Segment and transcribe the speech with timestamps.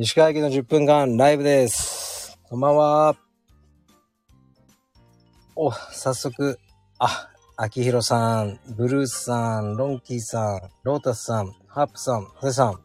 [0.00, 2.38] 西川駅の10分間ライブです。
[2.48, 3.16] こんばんは。
[5.56, 6.60] お、早速、
[7.00, 12.80] あ、秋広さん、ブルースさん、ロンキーさん、ロータスさん、ハープさん、ハセさん。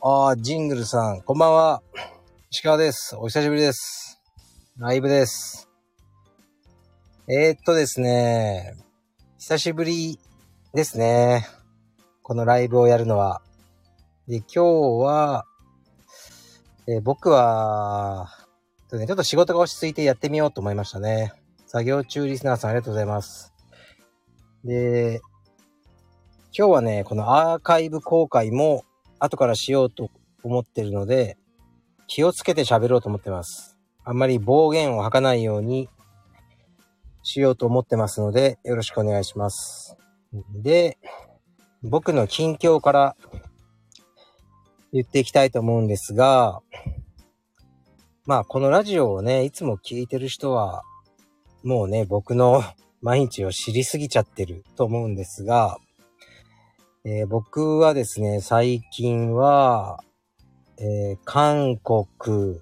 [0.00, 1.82] あー、ジングルさん、こんばんは。
[2.50, 3.14] 石川です。
[3.16, 4.22] お久しぶりです。
[4.78, 5.68] ライブです。
[7.28, 8.74] えー、っとですね、
[9.36, 10.18] 久しぶり
[10.72, 11.46] ですね。
[12.22, 13.42] このライブをやるのは。
[14.28, 14.62] で、今日
[15.04, 15.44] は、
[16.90, 18.30] えー僕は、
[18.90, 21.34] ちょっと仕事が落ち着いてやってみようと思いましたね。
[21.66, 23.52] 作業中リスナーさんありがとうございます。
[24.64, 25.20] で、
[26.56, 28.84] 今日はね、このアーカイブ公開も
[29.18, 30.08] 後からしようと
[30.42, 31.36] 思ってるので、
[32.06, 33.76] 気をつけて喋ろうと思ってます。
[34.02, 35.90] あんまり暴言を吐かないように
[37.22, 39.98] しようと思ってますので、よろしくお願いします。
[40.54, 40.96] で、
[41.82, 43.16] 僕の近況から
[44.92, 46.60] 言っていきたいと思うんですが、
[48.26, 50.82] まあこのラジオをね、いつも聞いてる人は、
[51.62, 52.62] もうね、僕の
[53.00, 55.78] 毎日を知りすぎちゃってると思うんですが、
[57.04, 60.02] えー僕はですね、最近は、
[60.78, 62.60] えー韓国、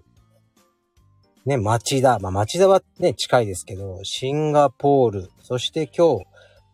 [1.47, 6.27] ね、町田、まあ町田はね、近いですけど、シンガポール、そして今日、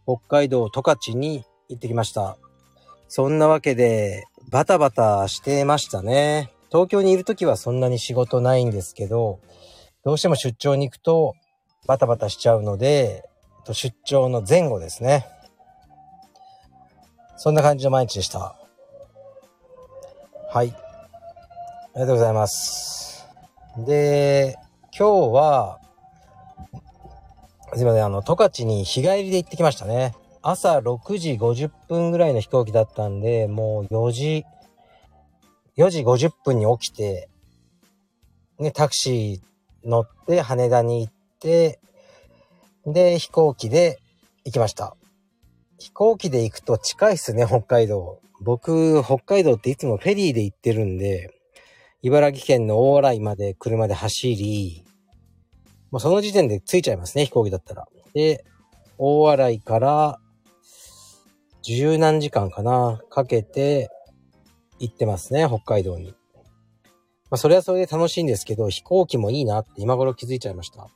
[0.05, 2.37] 北海道十勝に行ってきました。
[3.09, 6.53] そんなわけで、バタバタしてましたね。
[6.71, 9.41] 東京にいるときはそんなに仕事ないんですけど、
[10.05, 11.35] どうしても出張に行くと
[11.87, 13.25] バタバタしちゃうので、
[13.73, 15.27] 出張の前後ですね。
[17.39, 18.55] そんな感じの毎日でした。
[20.51, 20.69] はい。
[20.69, 23.27] ありがとうございます。
[23.79, 24.59] で、
[24.95, 25.81] 今日は、
[27.75, 30.15] すいません、あの、十勝に日帰りで行ってきましたね。
[30.43, 34.45] 朝6時50分ぐらいの飛行機だったんで、もう4時、
[35.77, 37.29] 4時50分に起きて、
[38.59, 41.81] ね、タクシー乗って羽田に行って、
[42.85, 44.01] で、飛行機で
[44.45, 44.97] 行きました。
[45.79, 48.21] 飛行機で行くと近いっすね、北海道。
[48.41, 51.33] 僕、北海道っていつもフェリーで行ってるんで、
[52.03, 54.85] 茨城県の大洗まで車で走り、
[55.93, 57.87] もうその時点で着いちゃいますね、飛行機だったら。
[58.13, 58.45] で、
[58.99, 60.19] 大洗から
[61.63, 63.91] 十何時間かな、かけて
[64.79, 66.15] 行ってますね、北海道に。
[67.31, 70.89] まあ、それはそれで楽しいんですけど、飛行機もいいなって今頃気づいちゃいました。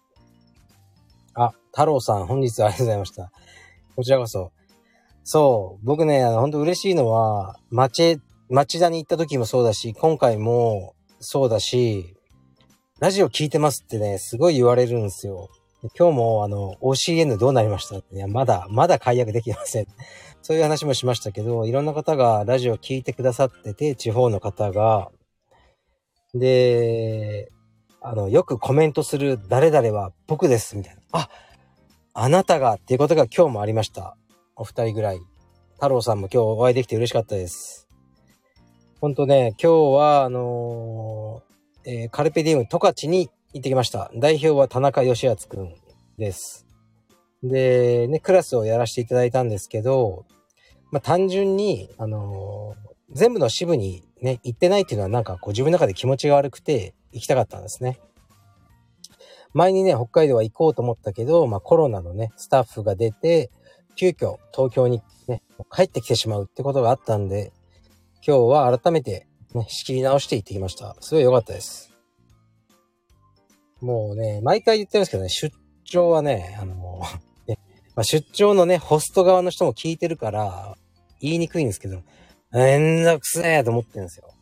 [1.35, 3.33] あ、太郎さん、本日はありがとうございました。
[3.95, 4.53] こちらこそ。
[5.25, 12.15] そう、僕ね、あの、本当嬉しいのは、町、町田に行った時もそうだし、今回もそうだし、
[13.01, 15.49] ラジオ聞いてますってね、すごい言われるんですよ。
[15.99, 19.87] 今日も、あの、OCN どうなりましたって、いや、まだ、まだ解約できません。
[20.47, 25.11] そういう話もしましたけど、いろんな方がラジオを聞いてくださってて、地方の方が、
[26.35, 27.51] で、
[28.01, 31.01] あの、よくコメントする誰々は僕です、みたいな。
[31.11, 31.29] あ、
[32.15, 34.17] あなたがっていうことが今日もありました。
[34.55, 35.21] お二人ぐらい。
[35.75, 37.89] 太郎さんも今日お会いできて嬉しかったです。
[39.01, 44.13] ほんとね、今日は、あのーえーカルペディウム十勝に行ってきました。
[44.15, 45.75] 代表は田中義敦くん
[46.19, 46.69] です。
[47.43, 50.25] で、ね、クラスをやらせていただいたんですけど、
[50.91, 58.01] まあ、単純に、あのー全部の支部にね、行ってないっていうのはなんかこう自分の中で気持ちが悪くて行きたかったんですね。
[59.53, 63.51] 前にね、北海道は行こうと思ったけど、まあコロナのね、スタッフが出て、
[63.95, 65.43] 急遽東京にね、
[65.73, 67.53] 帰ってきてしまうってことがあったんで、
[68.27, 70.97] 今日は改めてね、仕切り直して行ってきました。
[71.01, 71.93] すごい良かったです。
[73.81, 75.55] もうね、毎回言ってるんですけどね、出
[75.85, 77.36] 張はね、あの、ね
[77.97, 80.77] まあ、出張のね、ホスト側の人も聞いてるから、
[81.21, 82.03] 言いにくいんですけど、
[82.53, 84.35] めんどくせえと思ってるんですよ。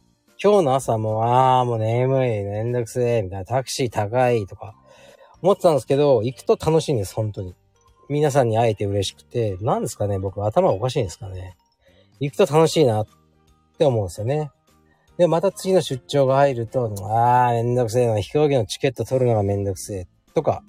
[0.42, 4.74] 今日の朝も、ああ、もう眠い、めんどくせえ、みたいな、タクシー高いとか、
[5.40, 7.54] 思ってたんですけど、行くと楽しいんです、本当に。
[8.08, 11.56] 皆さんに会えて嬉しくて、なんですかね、僕頭おかしいんですかね。
[12.18, 13.06] 行くと楽しいなっ
[13.78, 14.50] て思うんですよね。
[15.16, 20.64] で、また次の出張が入ると、ああ、めんどくせえな、飛行機のチケット取るのがめんどくせえ、とか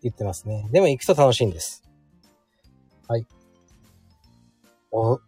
[0.00, 0.68] 言ってますね。
[0.70, 1.89] でも行くと楽しいんです。
[3.10, 3.26] はい。
[4.92, 5.18] お、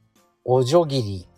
[0.44, 1.28] おじょぎり、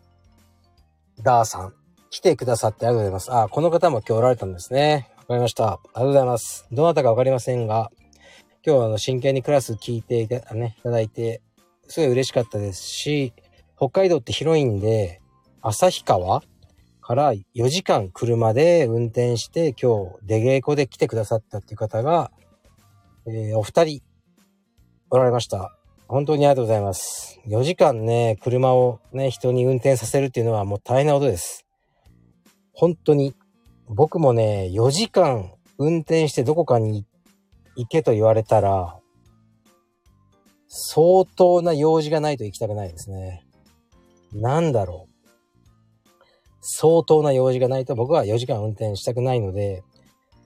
[1.23, 1.73] ダーさん。
[2.11, 3.35] 来てくださってありがとうございます。
[3.35, 5.09] あ、この方も今日おられたんですね。
[5.21, 5.65] わかりました。
[5.65, 6.67] ありがとうございます。
[6.71, 7.91] どなたかわかりませんが、
[8.63, 11.41] 今日はあの真剣にクラス聞いていた,、ね、いただいて、
[11.89, 13.33] すごい嬉しかったですし、
[13.79, 15.23] 北海道って広いんで、
[15.63, 16.43] 旭川
[17.01, 22.31] から4時間車で運転して今日出稽古で来てくださったっていう方が、
[23.27, 24.03] えーお二人
[25.09, 25.75] おられました。
[26.07, 27.41] 本当にありがとうございます。
[27.47, 31.65] 4時間ね、車をね、人に運転させるっていうのはもう大変なことです。
[32.73, 33.35] 本当に、
[33.89, 37.07] 僕もね、4時間運転してどこかに
[37.77, 38.99] 行けと言われたら、
[40.69, 43.47] 相当な用事がないと行きたくないですね。
[44.33, 45.15] なんだろう。
[46.61, 49.83] 相当な用事がないと僕は4時間運転したくないので、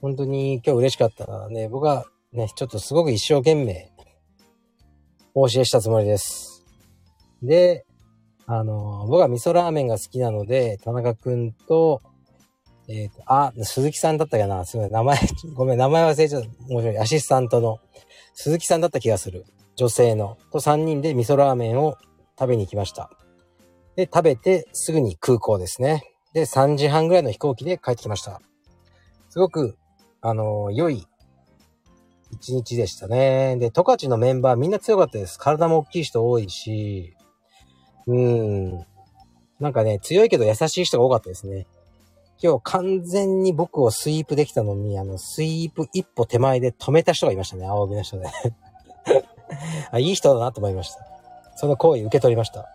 [0.01, 1.49] 本当に今日嬉しかったな。
[1.49, 3.91] ね、僕はね、ちょっとすごく一生懸命、
[5.41, 6.65] お教えしたつもりです。
[7.45, 7.87] で、
[8.47, 12.03] あの、僕は味噌ラーメンが好きなので、田中くんと、
[12.89, 14.65] えっ、ー、と、あ、鈴木さんだったかな？
[14.65, 14.95] すみません。
[14.95, 15.19] 名前、
[15.55, 16.49] ごめん、名前忘れちゃった。
[16.69, 16.99] 面白い。
[16.99, 17.79] アシスタントの
[18.35, 19.45] 鈴木さんだった気がする。
[19.77, 20.39] 女性の。
[20.51, 21.97] と3人で味噌ラーメンを
[22.37, 23.11] 食べに行きました。
[23.95, 26.03] で、食べてすぐに空港ですね。
[26.33, 28.41] で、3時半ぐらいの飛行機で帰ってきました。
[29.29, 29.77] すごく、
[30.21, 31.07] あの、良い
[32.31, 33.57] 一日でしたね。
[33.57, 35.39] で、十勝のメンバーみんな強かったです。
[35.39, 37.17] 体も大きい人多いし、
[38.07, 38.87] うん。
[39.61, 41.67] なんかね、強いけど優しい人が多かったですね。
[42.41, 47.67] 今日完全に僕をスイープできたのに、あの、スイープ一歩手前で止めた人がいましたね。
[47.67, 48.27] 青帯の人で
[49.91, 49.99] あ。
[49.99, 51.05] いい人だなと思いました。
[51.57, 52.61] その行為受け取りました。
[52.61, 52.67] は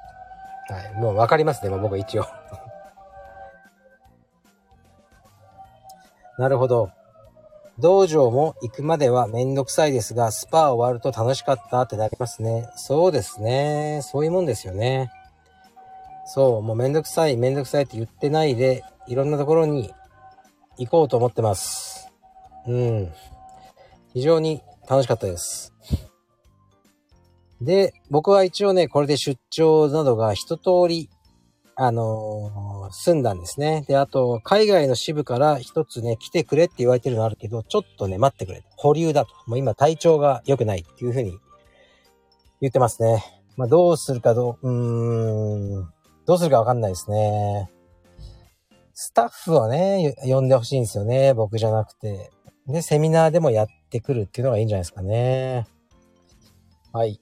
[0.94, 1.00] い。
[1.00, 2.26] もうわかりますね、もう僕一応
[6.38, 6.90] なるほど。
[7.80, 12.70] 道場も行くまではめんどくさいですが、スパー終わると楽しかったってなりますね。
[12.76, 14.02] そうですね。
[14.04, 15.12] そういうもんですよね。
[16.26, 19.94] そう、もうめんどくさい、めんどくさいって言ってないで、いろんなところに
[20.78, 22.10] 行こうと思ってます。
[22.68, 23.12] うん。
[24.14, 25.74] 非常に楽しかったです。
[27.60, 31.10] で、僕は一応ね、これで出張などが一通り、
[31.76, 33.84] あのー、済んだんですね。
[33.88, 38.64] で、あと、海外の支部から一つね、来てくれって言われてるのあるけど、ちょっとね、待ってくれ。
[38.78, 39.34] 保留だと。
[39.48, 41.38] もう今体調が良くないっていうふうに
[42.62, 43.24] 言ってますね。
[43.58, 45.94] まあ、どうするかどう、うーん、
[46.26, 47.70] どうするかわかんないですね。
[48.94, 51.34] スタッフをね、呼んでほしいんですよね。
[51.34, 52.32] 僕じゃなくて。
[52.68, 55.66] で、セミナーでもやってくるっていうのがいいんじゃないですかね。
[56.92, 57.20] はい。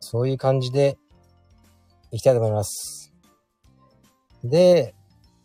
[0.00, 0.98] そういう感じで、
[2.10, 3.01] いきたいと思います。
[4.44, 4.94] で、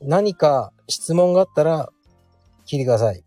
[0.02, 1.90] 何か質問があったら、
[2.66, 3.24] 聞いてください。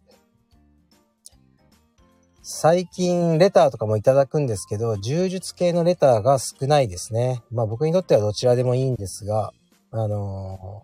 [2.43, 7.43] 最近レターとかもいただくんですけど、柔術系のレターが少ないですね。
[7.51, 9.53] まあ僕にとってはどちらでもいいんですが、
[9.93, 10.83] あの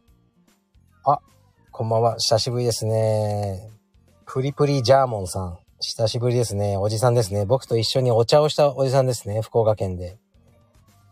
[1.05, 1.21] ー、あ、
[1.73, 2.17] こんばんは。
[2.19, 3.69] 久しぶりですね。
[4.27, 5.59] プリプリジャーモンさん。
[5.81, 6.77] 久しぶりですね。
[6.77, 7.45] おじさんですね。
[7.45, 9.41] 僕と一緒にお茶をしたおじさんですね。
[9.43, 10.19] 福岡県で。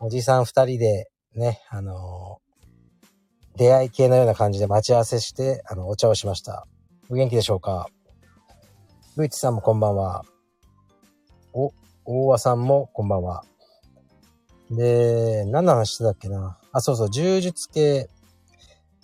[0.01, 2.39] おじさん二人でね、あの、
[3.57, 6.67] 出会い系のような感じで待ち合わせして、あの、お茶をしました。
[7.09, 7.89] お元気でしょうか？
[9.17, 10.25] ルイチさんもこんばんは。
[11.53, 11.73] お、
[12.05, 13.45] 大和さんもこんばんは。
[14.71, 16.59] で、何の話してたっけな？
[16.73, 18.09] あ、そうそう、柔術系。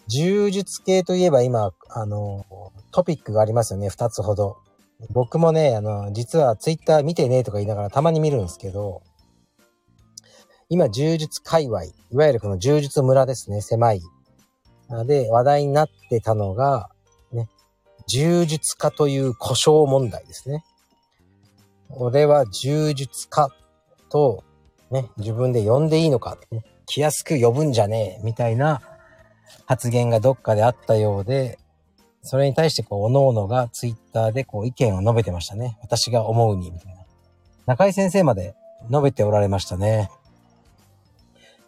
[0.08, 2.44] 柔術系といえば今、あの、
[2.90, 3.88] トピックがありますよね。
[3.88, 4.56] 二つほど。
[5.10, 9.02] 僕もね、あの、実はツイッター見てねとか言いながらたまに見るんですけど、
[10.68, 14.02] 今、柔術界隈、いわゆるこの柔術村ですね、狭い。
[15.04, 16.90] で、話題になってたのが、
[17.32, 17.48] ね、
[18.08, 20.64] 柔術家という故障問題ですね。
[21.90, 23.48] 俺は柔術家
[24.08, 24.44] と、
[24.90, 28.82] ね、自分で呼んでいいのか、ね、気安く呼ぶんじゃねえ、みたいな
[29.66, 31.58] 発言がどっかであったようで、
[32.22, 35.78] それに対してこう、各々がツイッターでこう意見を述べてましたね。
[35.80, 37.00] 私が思うに、みたいな。
[37.66, 38.54] 中井先生まで
[38.90, 40.10] 述べておられましたね。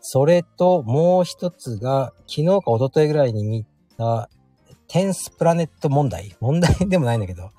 [0.03, 3.65] それと、もう一つが、昨日か一昨日ぐらいに見
[3.97, 4.29] た、
[4.89, 7.51] 10th Planet 問題問題でもないんだけど、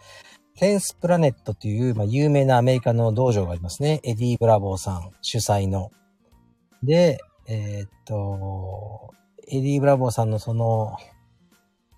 [0.58, 4.02] 10th Planet という、まあ、有名なアメリカの道場がありますね。
[4.04, 5.90] エディ・ブラボーさん主催の。
[6.84, 9.12] で、えー、っと、
[9.48, 10.98] エディ・ブラボーさんのその、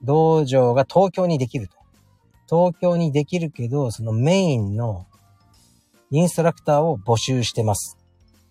[0.03, 1.77] 道場が東京にできると。
[2.47, 5.07] 東京にできるけど、そのメインの
[6.11, 7.97] インストラクターを募集してます。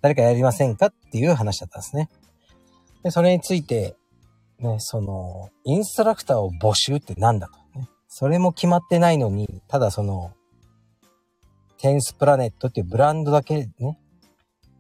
[0.04, 2.11] 誰かやりませんかっていう話だったんですね。
[3.02, 3.96] で、それについて、
[4.58, 7.88] ね、その、インストラクターを募集って何だとね。
[8.06, 10.34] それも決まってないのに、ただその、
[11.78, 13.99] テンスプラネットっていうブランドだけね、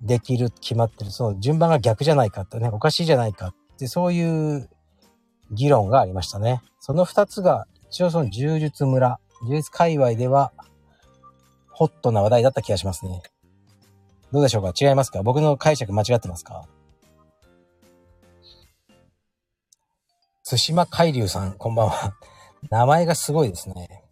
[0.02, 1.10] できる、決まってる。
[1.10, 4.68] その順番が逆じゃないかってね、おかしいじゃないかって、そういう
[5.52, 6.60] 議論がありましたね。
[6.80, 10.52] その二つが、一応その柔術村、柔術界隈では、
[11.70, 13.22] ホットな話題だった気がしますね。
[14.34, 14.72] どうでしょうか？
[14.76, 15.22] 違いますか？
[15.22, 16.66] 僕の解釈間違ってますか？
[20.42, 22.14] 津島海流さん、こんばんは。
[22.68, 24.02] 名前がすごいですね。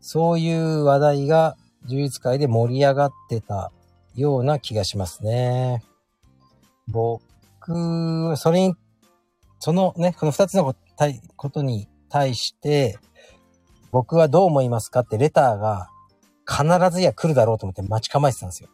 [0.00, 3.70] そういう話題が充実会で盛り上がってた
[4.16, 5.84] ような気がしますね。
[6.88, 8.74] 僕、それに、
[9.60, 12.98] そのね、この二つのたいことに対して、
[13.92, 15.00] 僕はどう思いますか？
[15.00, 15.90] ってレターが
[16.46, 18.68] 必ずや来るだろうと思って待ち構えてたんですよ。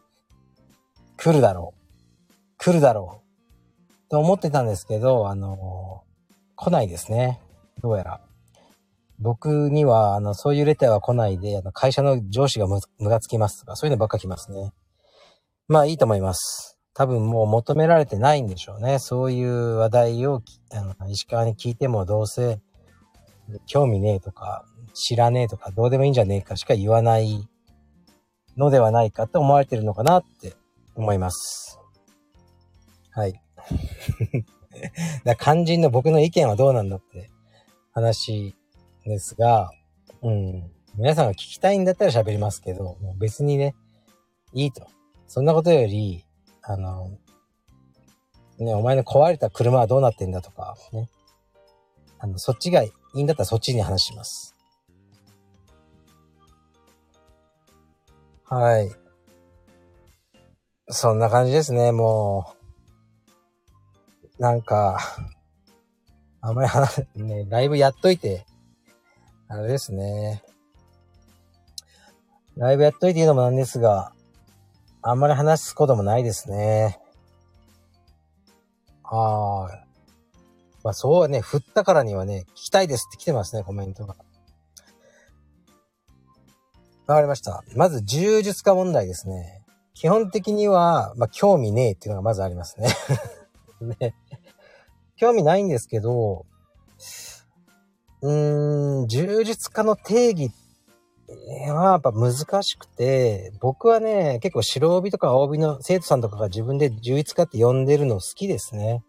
[1.17, 2.33] 来るだろう。
[2.57, 4.09] 来るだろう。
[4.09, 7.39] と思ってたんですけど、あのー、来ないですね。
[7.81, 8.21] どうやら。
[9.19, 14.73] 僕には、あの、そういうレターは来ないで、あの、会社の上司がむ、むがつきますとか、そういうのばっか来ますね。
[15.67, 16.77] まあ、いいと思います。
[16.93, 18.99] 多分もう求められてないんでしょうね。
[18.99, 22.59] そういう話題を、あの、石川に聞いてもどうせ、
[23.67, 27.47] 興味ねえとか、知らねえとか、どうでもいいんじゃねえかしか言わない
[28.57, 30.53] のではないかって思われてるのかなって
[30.95, 31.79] 思います。
[33.11, 33.41] はい。
[35.23, 37.29] だ肝心の僕の意見はどうなんだって
[37.91, 38.55] 話
[39.05, 39.71] ですが、
[40.21, 40.71] うん。
[40.95, 43.75] 皆さんが聞きたいんだったら喋りますけど、もう別にね、
[44.53, 44.87] いいと。
[45.27, 46.25] そんなことより、
[46.61, 47.17] あの、
[48.59, 51.09] ね、お前の壊れた車はどうなってんだとか、ね。
[52.19, 54.50] あの、そっちがいいんだったらそっちに話します。
[58.51, 58.91] はい。
[60.89, 62.53] そんな感じですね、も
[64.37, 64.41] う。
[64.41, 64.99] なんか、
[66.41, 68.45] あんまり話、ね、ライブやっといて、
[69.47, 70.43] あれですね。
[72.57, 74.11] ライブやっといていいのもなんですが、
[75.01, 76.99] あんまり話すこともないですね。
[79.05, 79.85] ああ。
[80.83, 84.17] まあそうね、振ったからにはね、聞きたいですって来てますね、コメントが。
[87.11, 87.63] わかりました。
[87.75, 89.61] まず、柔術家問題ですね。
[89.93, 92.89] 基本的には、まあ、興味ねえっていうのがまずありますね。
[93.99, 94.15] ね。
[95.15, 96.45] 興味ないんですけど、
[98.21, 100.51] うーん、柔術家の定義
[101.67, 109.03] はやっぱ難しくて、僕はね、結構白帯とか青帯の生徒さんとかが自分で柔術家って呼んでるの好きですね。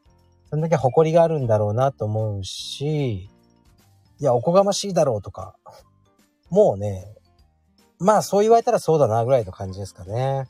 [0.50, 3.30] そんだけ誇りがあるんだろうなと思うし、
[4.20, 5.56] いや、おこがましいだろうとか、
[6.50, 7.06] もうね、
[8.02, 10.46] まあそう言われたらそうだなぐらいの感じですかね。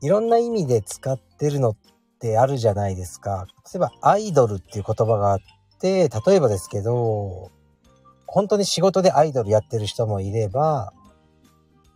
[0.00, 1.76] いろんな意味で使ってるのっ
[2.20, 3.46] てあるじゃないですか。
[3.72, 5.38] 例えばアイドルっていう言葉があっ
[5.80, 7.50] て、例えばですけど、
[8.26, 10.92] 本当に仕事でアイドルやってる人もいれば、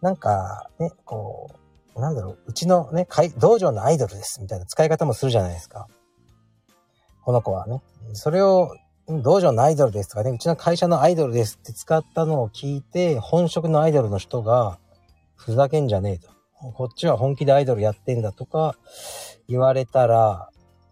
[0.01, 1.51] なんかね、こ
[1.95, 3.07] う、なんだろう、うちのね、
[3.39, 5.87] 道場のアイドルですみたいな使い方もするじゃないですか。
[7.25, 7.83] この子はね。
[8.15, 8.75] それを、
[9.21, 14.79] 道場のアイドルですとかね、うちの会社のアイドルですって使ったのを聞いて、本職のアイドルの人が、
[15.35, 16.33] ふざけんじゃねえと。
[16.75, 18.77] こっちは本気でアイドルやってんだとか
[19.49, 20.49] 言われたら、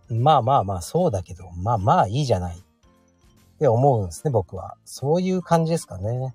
[0.09, 2.63] まあまあまあそうだけど、まあまあいいじゃないっ
[3.61, 4.77] て思うんですね、僕は。
[4.85, 6.35] そういう感じですかね。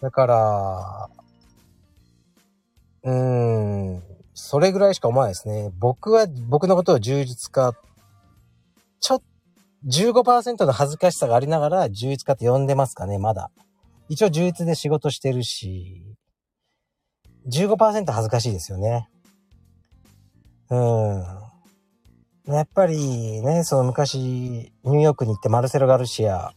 [0.00, 1.10] だから、
[3.02, 4.02] うーん、
[4.34, 5.70] それぐらいしか思わないですね。
[5.78, 7.74] 僕は、僕のことを充実家、
[9.00, 9.22] ちょっ、
[9.86, 13.50] 15%の恥ずかしさがありながら充実家って呼んでますかね、まだ。
[14.08, 16.16] 一応充実で仕事してるし、
[17.46, 19.08] 15%恥ずかしいですよね。
[20.68, 21.24] うん。
[22.52, 26.52] やっぱりね、その昔、ニューヨークに行ってマルセロ・ガルシア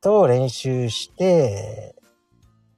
[0.00, 1.94] と練習して、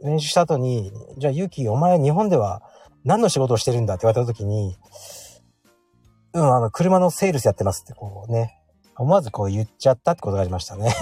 [0.03, 2.63] 練習した後に、じゃあユキ、お前日本では
[3.05, 4.77] 何の仕事をしてるんだって言われた時に、
[6.33, 8.59] うん、あの、車のセールスやってますってこうね、
[8.97, 10.95] 思わずこう言っちゃったってことがありましたね。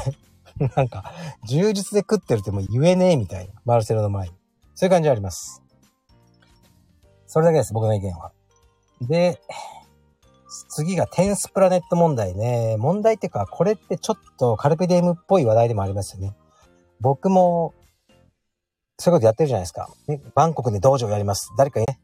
[0.76, 1.12] なんか、
[1.46, 3.54] 充実で食ってるってもう言えねえみたいな。
[3.64, 4.34] マルセロの前に。
[4.74, 5.62] そういう感じはあります。
[7.26, 8.32] それだけです、僕の意見は。
[9.02, 9.40] で、
[10.70, 12.76] 次がテンスプラネット問題ね。
[12.78, 16.34] 問題っていうか、これってちょっとカルペディエムっぽい話題でもありますよね。
[17.00, 17.74] 僕も、
[18.98, 19.88] そういうことやってるじゃないですか。
[20.34, 21.52] バンコクで道場やります。
[21.56, 22.00] 誰かね。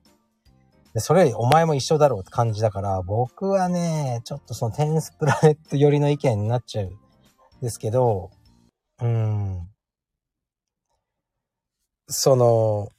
[0.95, 6.91] でそれよりお前も一緒だろうって感じだから、僕はね、ちょっとそのテンスプラネット寄りの意見になっちゃうん
[7.61, 8.31] ですけど、
[9.03, 9.69] うん。
[12.09, 12.91] その、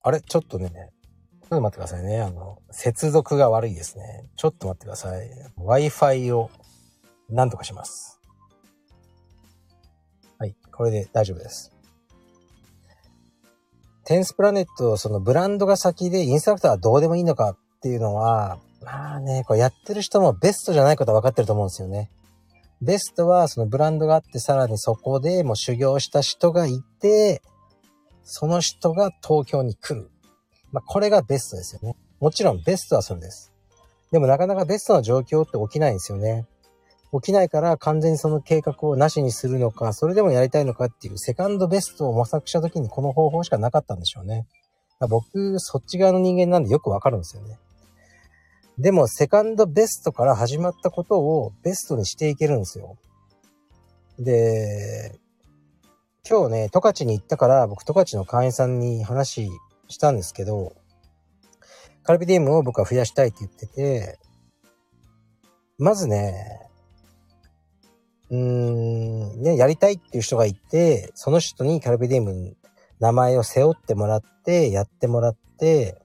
[0.00, 0.22] あれ？
[0.22, 2.22] ちょっとね、ちょっと待ってくださいね。
[2.22, 4.24] あの、接続が悪いですね。
[4.36, 5.28] ちょっと待ってください。
[5.58, 6.50] Wi-Fi を
[7.28, 8.18] 何とかします。
[10.38, 10.56] はい。
[10.72, 11.70] これで大丈夫です。
[14.04, 22.10] テンスプラネット、そのブランドが先でインストラクターはどうでもいいのかっていうのは、まあね、こうやってる人もベストじゃないことは分かってると思うんですよね。
[22.80, 27.42] ベストはそのブランドがあってさらにそこでもう修行した人がいて、
[28.24, 30.10] その人が東京に来る。
[30.72, 31.96] まあ、これがベストですよね。
[32.18, 33.52] もちろんベストはそれです。
[34.10, 36.46] でもなかなかベストな状況って起きないんですよね。
[37.12, 44.46] 起きないから完全にその計画をなしにするのか、それでもやりたいのかっていうセカンドベストを模索した時にこの方法しかなかったんでしょうね。
[45.08, 47.58] 僕、そっち側の人間なんでよくわかるんですよね。
[48.78, 52.96] でも、セカンドベストから始まったことをベストにしていけるんですよ。
[54.18, 55.18] で、
[56.28, 59.50] 今日ね、十勝に行ったから、僕十勝の会員さんに話
[59.88, 60.72] したんですけど、
[62.04, 64.18] カルビディウムを僕は増やしたいって言ってて、
[65.78, 66.70] まずね、
[68.32, 72.56] うーん、ね、やりたいっていう人がいて、その人にカルビディウム
[72.98, 75.98] 名前を背負ってもらって、やってもらって、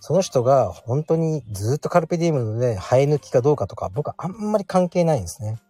[0.00, 5.60] その人が本当にずっとカルペディウムで生え抜きかどうかとか、僕はあんまり関係ないんですね。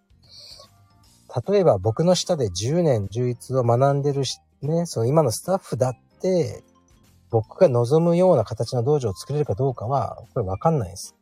[1.47, 6.65] 例えば僕の下で10年充実を学んでるし、ね、その今のスタッフだって、
[7.29, 11.15] 僕が望むような形の道場を作れるかどうかは、これわかんないです。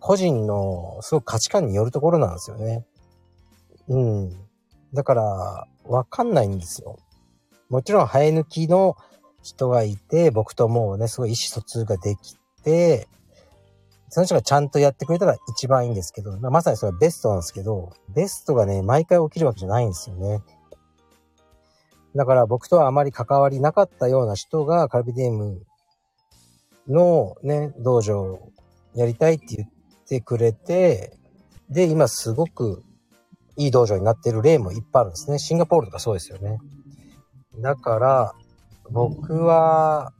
[0.00, 2.84] 個人のすごく価値観によるところなんですよね。
[3.88, 4.30] うん。
[4.94, 6.98] だから、わかんないんですよ。
[7.68, 8.96] もちろん生え抜きの
[9.42, 13.08] 人がいて、僕ともうね、すごい意思疎通ができて、
[14.08, 20.40] その人がちゃんとやってくれたら一番いいんですけど、まさにそれはベストなんですけど、ベストがね、毎回起きるわけじゃないんですよね。
[22.16, 25.62] だから僕とはあまり関わりなかったような人がカルビディウム
[26.88, 28.52] のね、道場を
[28.94, 29.68] やりたいって言っ
[30.10, 31.16] てくれて、
[31.70, 32.82] で、今すごく
[33.56, 35.38] いい道場になってる例もいっぱいあるんですね。
[35.38, 36.58] シンガポールとかそうですよね。
[37.58, 38.32] だから、
[38.90, 40.12] 僕は、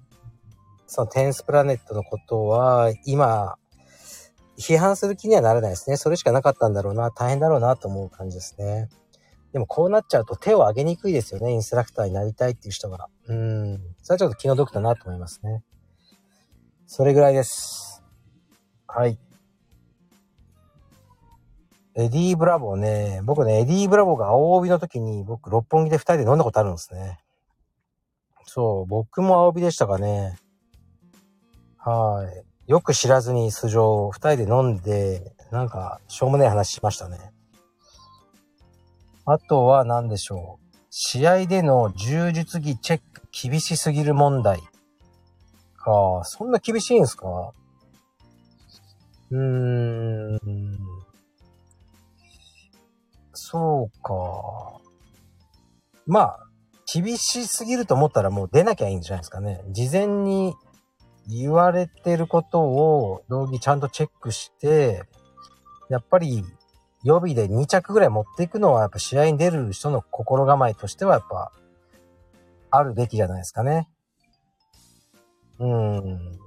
[0.86, 3.56] そのテンスプラネットのことは、今、
[4.58, 5.96] 批判する気にはならないですね。
[5.96, 8.88] それしかなかったんだろうな、大変だろうなと思う感じですね。
[9.52, 11.52] でもこうなっちゃうと手を挙げにくいですよね。
[11.52, 13.08] インストラクターになりたいっていう人が。
[13.26, 13.80] うん。
[14.02, 15.64] それはちょっと気の毒だなと思いますね。
[16.86, 18.04] それぐらいです。
[18.86, 19.18] はい。
[21.96, 23.20] エディ・ブラボーね。
[23.24, 27.18] 僕ね、エディ・ブラボーが青帯の時に僕六本木で二人で飲んだことあるんですね。
[28.44, 30.38] そう、僕も青帯でしたかね。
[31.78, 32.28] は
[32.68, 32.70] い。
[32.70, 37.32] よく知らずに素性、二人で飲んで、なんか、しょうもない話しましたね。
[39.24, 40.76] あとは何でしょう。
[40.90, 44.60] 試合での柔術着チェック厳しすぎる問題。
[45.76, 47.52] か、そんな厳しいんすか？
[49.30, 50.78] うーん。
[53.50, 54.80] そうか。
[56.06, 56.46] まあ、
[56.92, 59.64] 厳しすぎると思ったらもう出なきゃいいんじゃないですかね。
[59.70, 60.54] 事前に
[61.26, 65.02] 言われてることを道着ちゃんとチェックして、
[65.88, 66.44] やっぱり
[67.02, 71.50] 予備で2着ぐらい持っていくのはやっぱ試合に出る人の心構えとしてはやっぱ
[72.70, 73.88] あるべきじゃないですかね。
[75.58, 76.38] うん。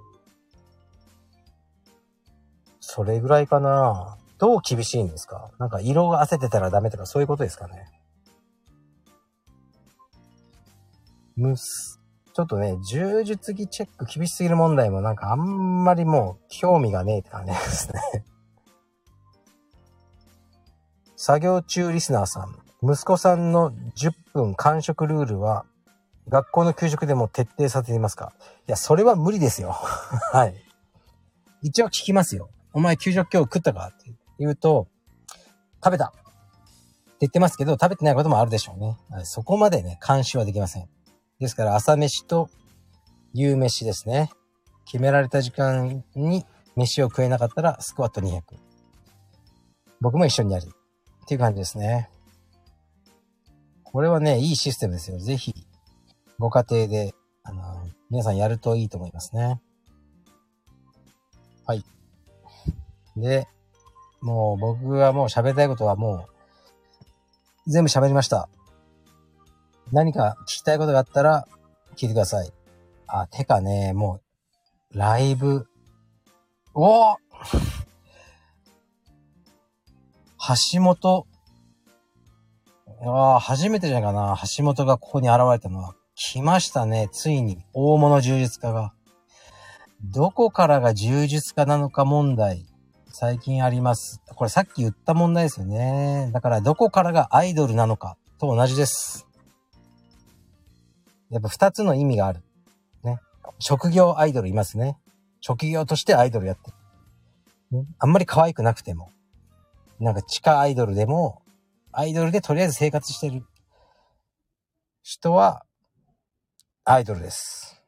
[2.79, 4.17] それぐらいかな。
[4.43, 5.51] どう厳しいんですか？
[5.57, 7.87] なんか色が焦ってたらダメとかそういうことですかね？
[11.37, 12.01] むす、
[12.33, 18.25] ちょっとね、柔術着チェック厳しすぎる問題もなんかあんまりもう興味がねえって感じですね
[21.15, 22.53] 作業中リスナーさん。
[22.83, 25.63] 息子さんの10分間食ルールは
[26.27, 28.33] 学校の給食でも徹底させていますか？
[28.67, 29.69] いや、それは無理ですよ。
[30.33, 30.55] はい。
[31.61, 32.49] 一応聞きますよ。
[32.73, 33.87] お前給食今日食ったか？
[33.87, 34.87] って言うと、
[35.83, 36.17] 食べたって
[37.21, 38.97] 言ってますけど、食べてないこともあるでしょうね。
[39.23, 40.89] そこまでね、監視はできません。
[41.39, 42.49] ですから朝飯と
[43.33, 44.29] 夕飯ですね。
[44.85, 48.41] 決められた時間に飯を食えなかったらスクワット200。
[50.01, 50.65] 僕も一緒にやる。
[51.23, 52.09] っていう感じですね。
[53.83, 55.19] これはね、いいシステムですよ。
[55.19, 55.53] ぜひ、
[56.39, 59.61] ご家庭で、あの、皆さんやるといいと思いますね。
[61.65, 61.85] はい。
[63.15, 63.47] で、
[64.23, 66.27] もう僕はもう喋りたいことはも
[67.67, 68.47] う、全部喋りました。
[69.91, 71.45] 何か聞きたいことがあったら
[71.97, 72.51] 聞いてください。
[73.05, 74.21] あ、てかね、も
[74.93, 75.67] う、ライブ、
[76.73, 77.17] お
[80.73, 81.27] 橋本、
[83.05, 84.37] ああ、初めてじゃないかな。
[84.57, 85.95] 橋本がここに現れたのは。
[86.15, 87.09] 来ましたね。
[87.11, 88.93] ついに、大物柔術家が。
[90.01, 92.65] どこからが柔術家なのか問題。
[93.25, 94.19] 最近あります。
[94.35, 96.29] これさっき言った問題ですよね。
[96.33, 99.25] だからどこからがアイドルなのかと同じです。
[101.29, 102.43] やっぱ二つの意味がある。
[103.01, 103.21] ね。
[103.59, 104.97] 職業アイドルいますね。
[105.39, 106.71] 職業としてアイドルやって
[107.71, 107.79] る。
[107.79, 109.09] ね、あんまり可愛くなくても。
[110.01, 111.41] なんか地下アイドルでも、
[111.93, 113.45] アイドルでとりあえず生活してる
[115.01, 115.63] 人は、
[116.83, 117.81] アイドルです。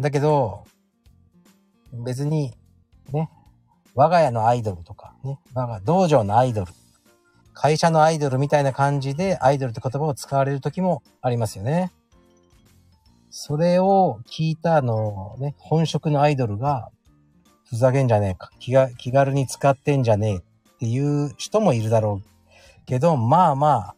[0.00, 0.64] だけど、
[1.92, 2.54] 別に、
[3.12, 3.28] ね、
[3.96, 6.72] 我が家のアイドルとか、ね、我が道場のアイドル、
[7.54, 11.90] 会社のアイドルみたいな感じでアイドルって言葉を使われる時もありますよね。
[13.30, 16.90] それを聞いたあのね、本職のアイドルが、
[17.64, 18.50] ふざけんじゃねえか。
[18.60, 20.40] 気が、気軽に使ってんじゃねえっ
[20.78, 23.96] ていう人もいるだろうけど、まあまあ、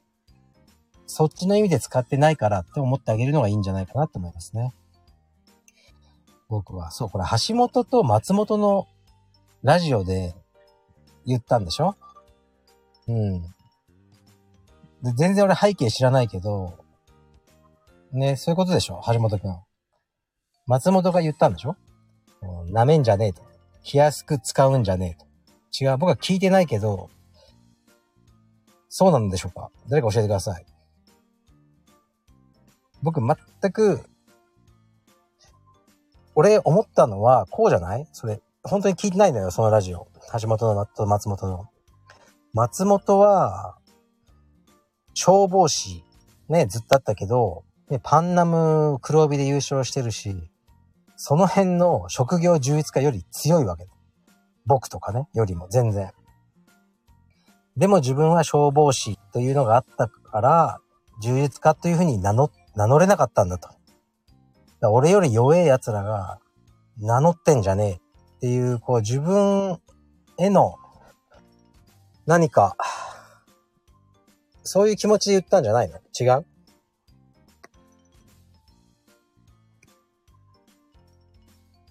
[1.06, 4.72] そっちの意味で使ってないからって思ってあげるのがいいんじゃないかなと思いますね。
[6.48, 6.92] 僕は。
[6.92, 8.86] そう、これ橋本と松本の
[9.62, 10.34] ラジオで
[11.26, 11.96] 言ったんでしょ？
[13.08, 13.42] うん。
[15.02, 16.78] で、全然俺背景知らないけど、
[18.12, 19.00] ね、そういうことでしょ？
[19.06, 19.56] 橋本くん。
[20.66, 21.76] 松本が言ったんでしょ？
[22.72, 23.42] 舐めんじゃねえと。
[23.82, 25.22] 気安く使うんじゃねえ
[25.80, 25.84] と。
[25.84, 27.10] 違う、僕は聞いてないけど、
[28.88, 29.70] そうなんでしょうか？
[29.88, 30.64] 誰か教えてください。
[33.02, 34.00] 僕全く、
[36.34, 38.06] 俺思ったのは、こうじゃない？
[38.12, 40.08] それ、本当に聞いてないんだよ、そのラジオ。
[40.40, 41.66] 橋本の松本の。
[42.52, 43.76] 松本は、
[45.14, 46.04] 消防士、
[46.48, 50.50] ね、ずっとあったけど、ね、パンナム黒帯で優勝してるし、
[51.16, 53.86] その辺の職業充実化より強いわけ。
[54.66, 56.12] 僕とかね、よりも全然。
[57.76, 60.80] でも自分は消防士というのがあったから、
[61.22, 63.70] 充実化というふうに名乗、名乗れなかったんだと。
[64.80, 66.38] だ俺より弱え奴らが
[66.98, 68.07] 名乗ってんじゃねえ
[68.38, 69.80] っていう、こう自分
[70.38, 70.76] への
[72.24, 72.76] 何か、
[74.62, 75.98] そういう気持ちで言ったんじゃないの？
[75.98, 76.46] 違う？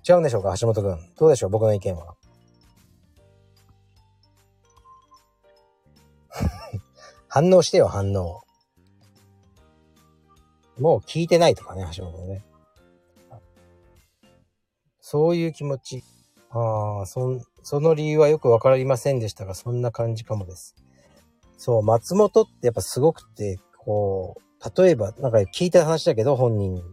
[0.08, 0.56] 違うんでしょうか？
[0.58, 1.14] 橋本くん。
[1.18, 1.50] どうでしょう？
[1.50, 2.16] 僕の意見は。
[7.28, 8.42] 反応してよ、反応。
[10.80, 12.46] もう聞いてないとかね、橋本ね。
[15.02, 16.04] そういう気持ち。
[16.58, 20.76] ああ、そ、その理由はよくわかりませんでしたが、そんな感じかもです。
[21.58, 26.84] そう、松本ってやっぱすごくて、こう、例えば、なんか聞いた話だけど、本人に。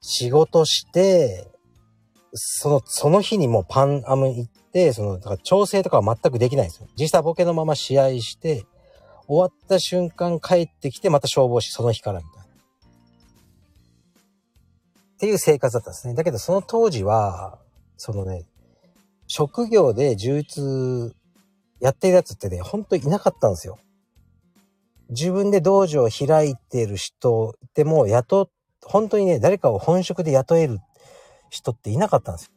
[0.00, 1.50] 仕事して、
[2.34, 6.88] その、その日にもうパンアム行って、その、だから調整とかは全くできないんですよ。
[6.98, 8.66] 実際ボケのまま試合して、
[9.26, 12.44] 終わった瞬間帰ってきて、また消防士その日からみたいな。
[12.44, 12.46] っ
[15.18, 16.14] ていう生活だったんですね。
[16.14, 17.58] だけどその当時は、
[17.96, 18.44] そのね、
[19.26, 21.16] 職業で充実
[21.80, 23.78] やってるやつってね、ほんといなかったんですよ。
[25.10, 28.50] 自分で道場を開いてる人でも雇、
[28.84, 30.80] 本当にね、誰かを本職で雇える
[31.50, 32.50] 人っていなかったんですよ。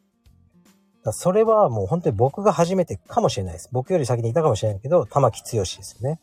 [1.02, 3.68] だそれはもう本当に僕が初めてかもしれないです。
[3.72, 6.20] 僕より先にいたかもしれないけど、玉木剛ですよね。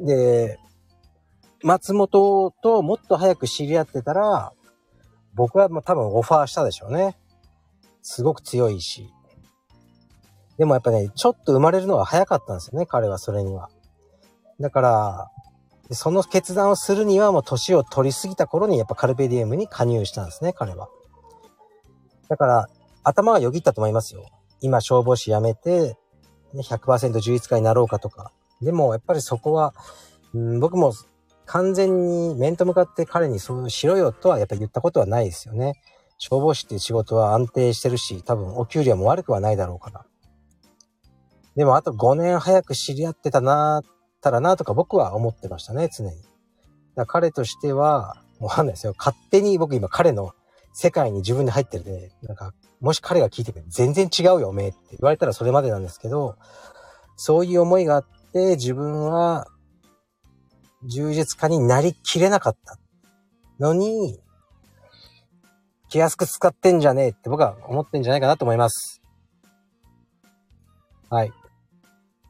[0.00, 0.58] で、
[1.62, 4.52] 松本ともっと早く知り合ってたら、
[5.34, 7.16] 僕はもう多分オファーしたでしょうね。
[8.10, 9.12] すごく強いし。
[10.56, 13.68] でもやっぱね、ちょっと生まれるのは早かったんですよね、彼はそれには。
[14.58, 15.30] だから、
[15.90, 20.88] その決断をするにはもう年を取りすぎた頃にやっぱカルペディエムに加入したんですね、彼は。
[22.28, 22.68] だから、
[23.04, 24.26] 頭はよぎったと思いますよ。
[24.60, 25.96] 今消防士辞めて、
[26.54, 28.32] 100%充実化になろうかとか。
[28.62, 29.74] でも、やっぱりそこは、
[30.34, 30.92] うん、僕も
[31.44, 35.74] 完全に面と向かって彼にそうしろよとはやっぱ言ったことはないですよね。
[36.18, 40.04] 消防士っていう仕事は安定してるし、多分お給料も悪くはないだろうから。
[41.56, 43.82] でもあと5年早く知り合ってたな、
[44.20, 46.12] たらなとか僕は思ってましたね、常に。
[46.94, 48.94] だ彼としては、わかんないですよ。
[48.96, 50.32] 勝手に僕今彼の
[50.72, 56.36] 世界に自分で入ってるで、なんか、もし彼が聞いてくれ全然違うよ、おめえって言われたらそれまでなんですけど、
[57.16, 59.48] そういう思いがあって、自分は
[60.84, 62.78] 充実家になりきれなかった
[63.58, 64.20] のに、
[65.88, 69.02] 気安く使ってんじゃねえって僕は思ってんじゃないかなと思います。
[71.10, 71.32] はい。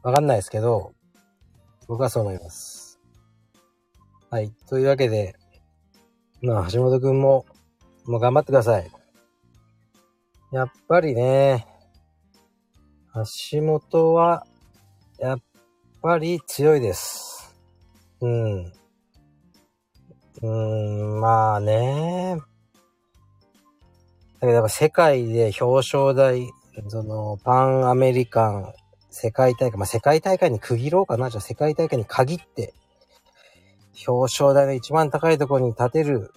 [0.01, 0.93] わかんないですけど、
[1.87, 2.99] 僕はそう思います。
[4.29, 4.51] はい。
[4.67, 5.35] というわけで、
[6.41, 7.45] まあ、橋本くんも、
[8.05, 8.89] もう頑張ってください。
[10.51, 11.67] やっぱりね、
[13.13, 14.45] 橋本は、
[15.17, 15.39] やっ
[16.01, 17.53] ぱり強いです。
[18.21, 18.65] うん。
[18.65, 22.37] うーん、まあね。
[24.39, 26.49] だけどやっぱ世界で表彰台、
[26.87, 28.73] その、パンアメリカン、
[29.09, 31.29] 世界大会、まあ世界大会に区切ろうかな。
[31.29, 32.73] じゃあ世界大会に限って、
[34.07, 36.31] 表彰台が一番高いところに立てる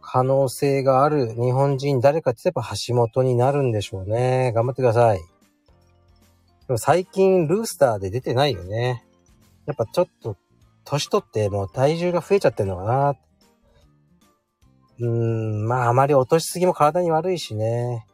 [0.00, 4.52] 可能性がある日本人誰かって言えば橋本になるんでしょうね。
[4.52, 5.18] 頑張ってください。
[5.18, 9.04] でも最近ルースターで出てないよね。
[9.66, 10.36] やっぱちょっと
[10.84, 13.14] 年取ってもう体重が増えちゃってるのかな。
[14.98, 18.06] うーん、まああまり落としすぎも体に悪いしね。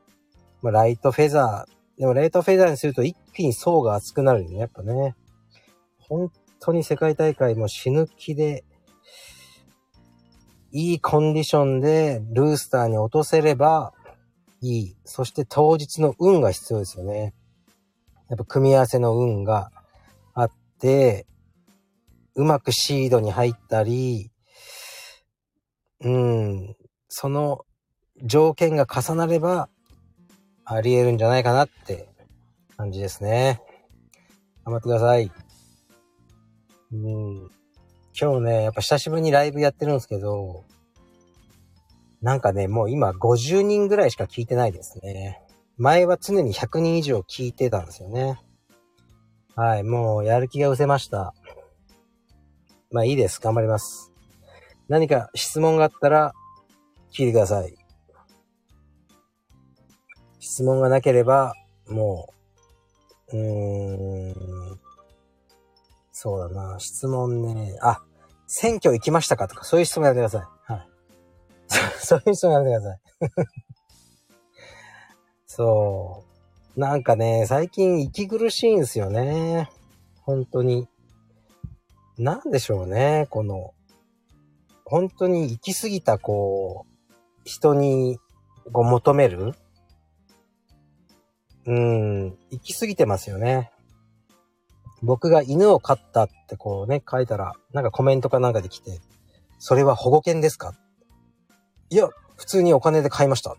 [0.63, 2.01] まあライトフェザー。
[2.01, 4.59] でもライトフェザーにすると一気に層が厚くなるよね。
[4.59, 5.15] やっぱね。
[6.01, 8.65] 本当に世界大会も死ぬ気で、
[10.73, 13.93] いいコンディションでルースターに落とせれば、
[14.61, 14.97] いい。
[15.05, 17.35] そして当日の運が必要ですよね。
[18.29, 19.71] やっぱ組み合わせの運が
[20.35, 21.27] あって、
[22.35, 24.32] うまくシードに入ったり、
[26.05, 26.77] うん、
[27.09, 27.65] その
[28.25, 29.69] 条件が重なれば、
[30.65, 32.09] あり得るんじゃないかなって
[32.77, 33.61] 感じですね。
[34.65, 35.31] 頑張ってください。
[36.93, 37.51] うん。
[38.19, 40.65] 今日ね、やっぱ久しぶりにライブやってるんですけど、
[42.21, 45.43] なんかね、もう今50人ぐらいしか聞いてないですね。
[45.77, 48.39] 前は常に100人以上聞いてたんですよね。
[49.57, 51.35] はい、もうやる気が失せました。
[52.91, 53.41] まあいいです。
[53.41, 54.12] 頑張ります。
[54.93, 56.35] 何か質問があったら
[57.17, 57.75] 聞いてください。
[60.39, 61.55] 質問がなければ、
[61.89, 62.29] も
[63.33, 64.33] う、うー
[64.75, 64.81] ん、
[66.13, 68.03] そうだな、質問ね、あ、
[68.47, 69.49] 選挙行きましたか？
[69.49, 70.73] とか、そういう質問やめてください。
[70.73, 70.89] はい。
[72.05, 73.01] そういう質問やめてください。
[75.47, 76.23] そ
[76.77, 76.81] う。
[76.81, 79.71] なんかね、最近息苦しいんですよね。
[80.21, 80.87] 本当に。
[82.19, 83.73] なんでしょうね、この、
[84.93, 86.93] 本当に行き過ぎた、こう、
[87.45, 88.19] 人に、
[88.73, 89.55] こう求める？
[91.65, 93.73] うん、行き過ぎてますよね。
[95.03, 99.01] 僕が犬を飼ったってこうね、書いたら、なんかコメントかなんかで来て、
[99.59, 100.75] それは保護犬ですか？
[101.89, 103.57] いや、普通にお金で買いました。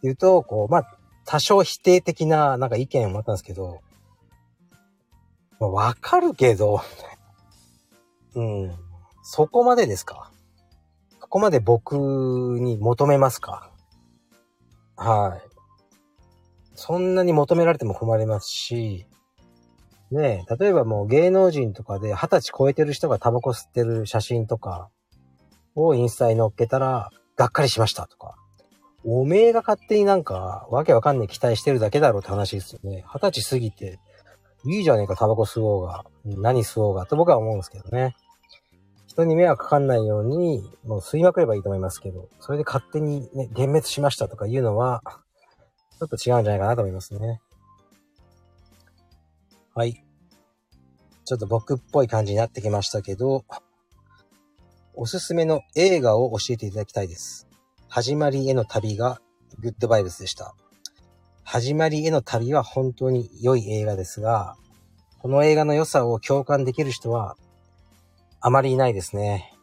[0.00, 3.80] 言うと、こう、まあ、多少否定的ななんか意見をもらったんですけど、
[5.58, 6.82] まあ、わかるけど、
[8.36, 8.83] うん、
[9.26, 10.30] そこまでですか？
[11.20, 11.96] そこまで僕
[12.60, 13.72] に求めますか？
[14.96, 15.48] はい。
[16.76, 19.06] そんなに求められても困りますし、
[20.10, 24.90] ねえ、例えばもう芸能人とかで二十歳超えてる人がタバコ吸ってる写真とか
[25.74, 28.36] をインスタに載っけたら、がっかりしましたとか。
[29.04, 33.04] おめえが勝手になんか、わけわかんねえ期待してるだけだろうって話ですよね。
[33.12, 33.98] 二十歳過ぎて、
[34.64, 36.04] いいじゃねえか、タバコ吸おうが。
[36.24, 37.06] 何吸おうが。
[37.06, 38.14] と僕は思うんですけどね。
[39.14, 45.02] 人に迷惑かかんないように、もう吸いまくればいいと思いますけど、それで勝手にね、幻滅しましたとか言うのは、
[46.00, 47.40] ちょっと違うんじゃないかなと思いますね。
[49.72, 50.04] はい。
[51.24, 53.44] ちょっと僕っぽい感じになってきましたけど、
[54.94, 57.46] おすすめの映画を教えていただきたいです。
[57.88, 59.20] 始まりへの旅が
[59.60, 60.56] グッドバイブスでした。
[61.44, 64.56] 始まりへの旅は本当に良い映画ですが、
[65.20, 67.36] この映画の良さを共感できる人は
[68.46, 69.54] あまりいないですね。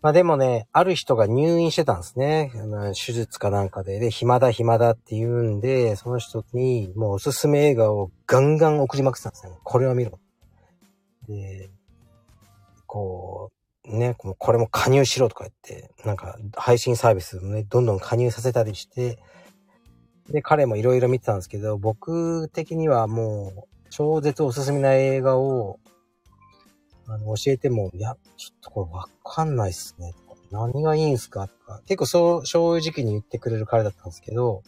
[0.00, 2.52] まあでもね、ある人が入院してたんですね。
[2.94, 3.98] 手術かなんかで。
[3.98, 9.58] で、暇だ暇だって言うんで、その人にもうおすすめ映画をガンガン送りまくってたんですね。
[9.64, 10.20] これを見ろ。
[11.26, 11.68] で、
[12.86, 13.50] こ
[13.86, 19.18] う、ね、これも加入しろとか言って、なんか配信サービスをね、どんどん加入させたりして、
[20.28, 25.80] で、彼もいろいろ見てたんですけど、僕的にはもう、超絶おすすめな映画を
[27.06, 30.14] あの、教えても、いや、ちょっとこれわかんないっすね。
[30.50, 31.48] 何がいいんすか？
[31.48, 34.62] とか、結構そう、正直に言ってくれる彼だったんですけど、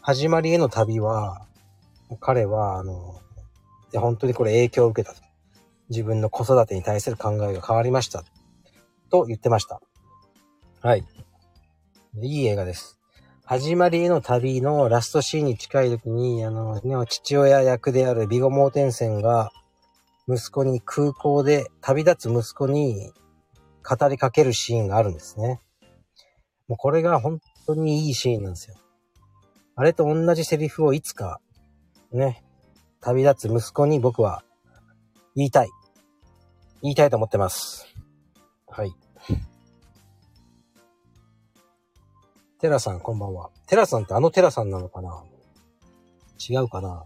[0.00, 1.46] 始まりへの旅は、
[2.20, 3.20] 彼は、あの、
[3.92, 5.22] いや、本当にこれ影響を受けたと。
[5.90, 8.24] 自分の子育てに対する考えが変わりました。
[9.10, 9.80] と言ってました。
[10.80, 11.04] はい。
[12.22, 12.98] いい映画です。
[13.44, 19.52] 始まりへの旅のラストシーンに近い時に、あの、ね、父親役であるビゴモーテンセンが、
[20.28, 23.12] 息子に空港で旅立つ息子に
[23.82, 25.60] 語りかけるシーンがあるんですね。
[26.66, 28.76] もうこれが本当にいいシーンなんですよ。
[29.76, 31.40] あれと同じセリフをいつか、
[32.10, 32.42] ね、
[33.00, 34.42] 旅立つ息子に僕は
[35.36, 35.68] 言いたい。
[36.80, 37.86] 言いたいと思ってます。
[38.66, 38.92] はい。
[42.60, 43.50] テラさん、こんばんは。
[43.66, 45.22] テラさんってあのテラさんなのかな？
[46.38, 47.04] 違うかな？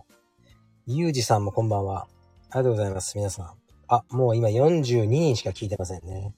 [0.87, 2.07] ユージさんもこんばんは。
[2.51, 3.51] ありがとうございます、皆さん。
[3.89, 6.35] あ、もう今42人しか聞いてませんね。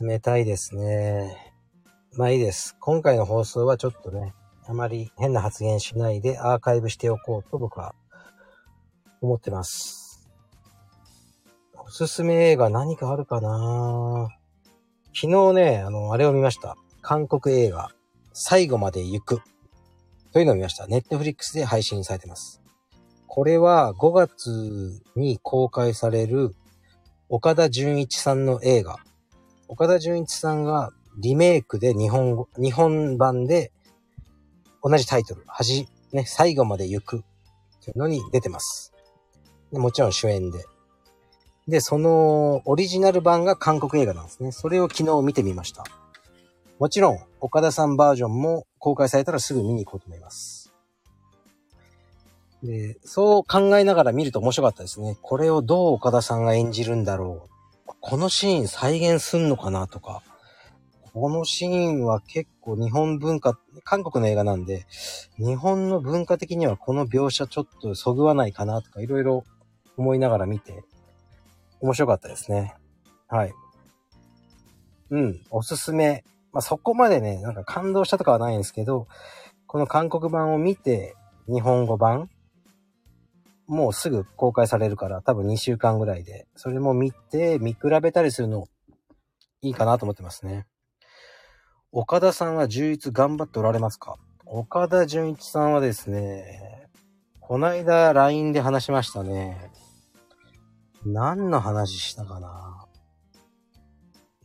[0.00, 1.52] 冷たいですね。
[2.14, 2.76] まあいいです。
[2.80, 4.34] 今回の放送はちょっとね、
[4.66, 7.94] あまり変な発言しないでアーカイブしておこうと僕は
[9.20, 10.28] 思ってます。
[11.76, 14.30] おすすめ映画何かあるかな？
[15.14, 16.76] 昨日ね、あの、あれを見ました。
[17.02, 17.90] 韓国映画、
[18.32, 19.42] 最後まで行く。
[20.32, 20.86] というのを見ました。
[20.86, 22.62] ネットフリックスで配信されてます。
[23.34, 26.54] これは5月に公開される
[27.28, 28.98] 岡田純一さんの映画。
[29.66, 33.72] 岡田純一さんがリメイクで日本語、日本版で
[34.84, 37.24] 同じタイトル、はじ、ね、最後まで行く
[37.82, 38.92] というのに出てます。
[39.72, 40.64] もちろん主演で。
[41.66, 44.52] で、そのオリジナル版が韓国映画なんですね。
[44.52, 45.82] それを昨日見てみました。
[46.78, 50.63] もちろん、岡田さんバージョンも公開されたらすぐ見に行こうと思います。
[52.64, 55.18] で、そう考えながら見ると面白かったですね。
[55.20, 57.92] これをどう岡田さんが演じるんだろう。
[58.00, 60.22] このシーン再現すんのかなとか。
[61.12, 64.86] このシーンは結構日本文化、韓国の映画なんで、
[65.36, 69.44] 日本の文化的にはこの描写ちょっとそぐわないかなとかいろいろ
[69.96, 70.82] 思いながら見て、
[71.80, 72.74] 面白かったですね。
[73.28, 73.52] はい。
[75.10, 76.24] うん、おすすめ。
[76.52, 79.06] まあ、そこまでね、なんか感動したとかはないんですけど、
[79.66, 81.14] この韓国版を見て、
[81.46, 82.30] 日本語版、
[83.66, 88.66] もうすぐ公開されるから、多分2週間ぐらいで、それも見て、見比べたりするの、
[89.62, 90.66] いいかなと思ってますね。
[91.92, 94.16] 岡田さんは充実頑張っておられますか？
[94.46, 96.88] 岡田純一さんはですね、
[97.40, 99.70] こないだ LINE で話しましたね。
[101.06, 102.86] 何の話したかな？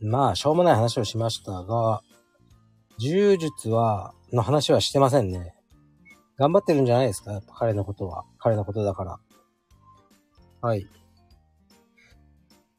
[0.02, 2.00] まあ、しょうもない話をしましたが、
[2.98, 5.54] 柔術は、の話はしてませんね。
[6.40, 7.32] 頑張ってるんじゃないですか？
[7.32, 8.24] やっぱ彼のことは。
[8.38, 9.20] 彼のことだから。
[10.62, 10.86] はい。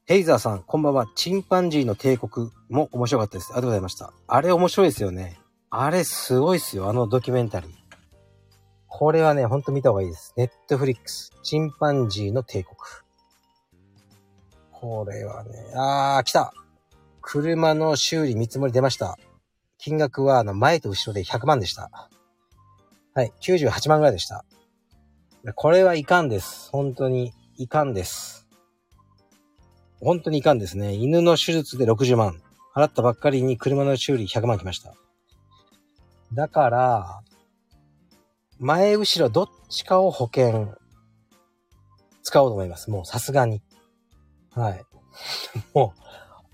[0.05, 1.05] ヘイザーさん、こんばんは。
[1.15, 3.51] チンパンジーの帝国も面白かったです。
[3.51, 4.13] ありがとうございました。
[4.25, 5.39] あれ面白いですよね。
[5.69, 6.89] あれすごいっすよ。
[6.89, 7.71] あのドキュメンタリー。
[8.87, 10.33] これはね、ほんと見た方がいいです。
[10.37, 11.31] ネットフリックス。
[11.43, 12.75] チンパンジーの帝国。
[14.71, 16.51] これはね、あー、来た
[17.21, 19.19] 車の修理見積もり出ました。
[19.77, 22.09] 金額は、あの、前と後ろで100万でした。
[23.13, 24.45] はい、98万ぐらいでした。
[25.55, 26.69] これはいかんです。
[26.71, 28.47] 本当に、いかんです。
[29.99, 30.93] 本当にいかんですね。
[30.93, 32.41] 犬の手術で60万。
[32.73, 34.93] 払ったばっかりに車の修理100万来ました。
[36.33, 37.21] だから、
[38.59, 40.73] 前後ろどっちかを保険、
[42.23, 42.89] 使おうと思います。
[42.89, 43.61] もうさすがに。
[44.51, 44.85] はい。
[45.75, 46.01] もう、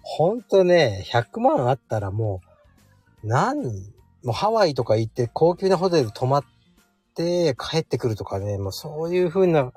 [0.01, 2.41] ほんとね、100万あったらも
[3.23, 3.93] う、何
[4.27, 6.43] もうハワイとか行って高級なホテル泊まっ
[7.15, 9.71] て帰ってくるとかね、もうそういう風な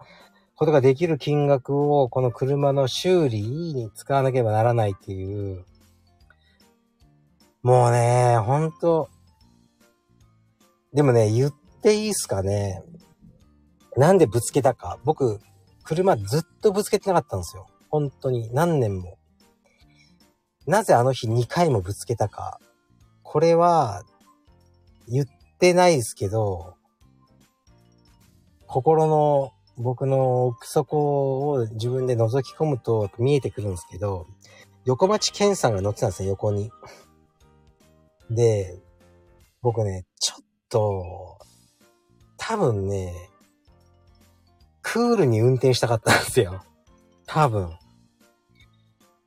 [0.57, 5.65] ことができる金額をこの車の修理に使わなければならないっていう。
[7.63, 9.09] もうね、ほんと。
[10.93, 12.83] でもね、言っていいっすかね。
[13.97, 14.99] なんでぶつけたか。
[15.05, 15.39] 僕、
[15.85, 17.69] 車ずっとぶつけてなかったんですよ。
[17.89, 18.53] 本当に。
[18.53, 19.17] 何年も。
[20.67, 22.59] なぜあの日2回もぶつけたか。
[23.23, 24.03] これは、
[25.11, 25.27] 言っ
[25.59, 26.75] てないですけど、
[28.67, 34.27] 心の僕の奥底を自分で覗き込むと見えてくるんですけど、
[34.85, 36.71] 横町健さんが乗ってたんですよ、横に。
[38.31, 38.79] で、
[39.61, 41.39] 僕ね、ちょっと、
[42.37, 43.31] 多分ね、
[44.83, 46.63] クールに運転したかったんですよ。
[47.27, 47.77] 多分。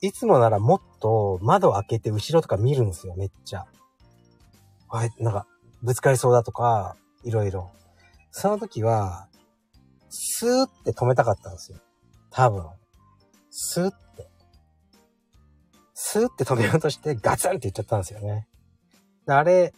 [0.02, 3.66] いつもならもっと窓開けて後ろとか見るんですよ、めっちゃ。
[4.90, 5.48] はい、なんか、
[5.84, 7.72] ぶつかりそうだとか、いろいろ。
[8.32, 9.28] その時は、
[10.10, 11.78] スーって止めたかったんですよ。
[12.32, 12.66] 多分。
[13.52, 14.30] スーって。
[15.94, 18.48] スーって止めようとしてガツンって言っちゃったんですよね。
[19.28, 19.74] あれ、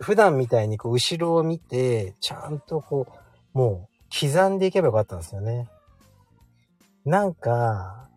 [0.00, 3.06] 普段みたいにこう後ろを見て、ちゃんとこ
[3.54, 5.68] う、もう刻んでいけばよかったんですよね。
[7.04, 8.08] なんか、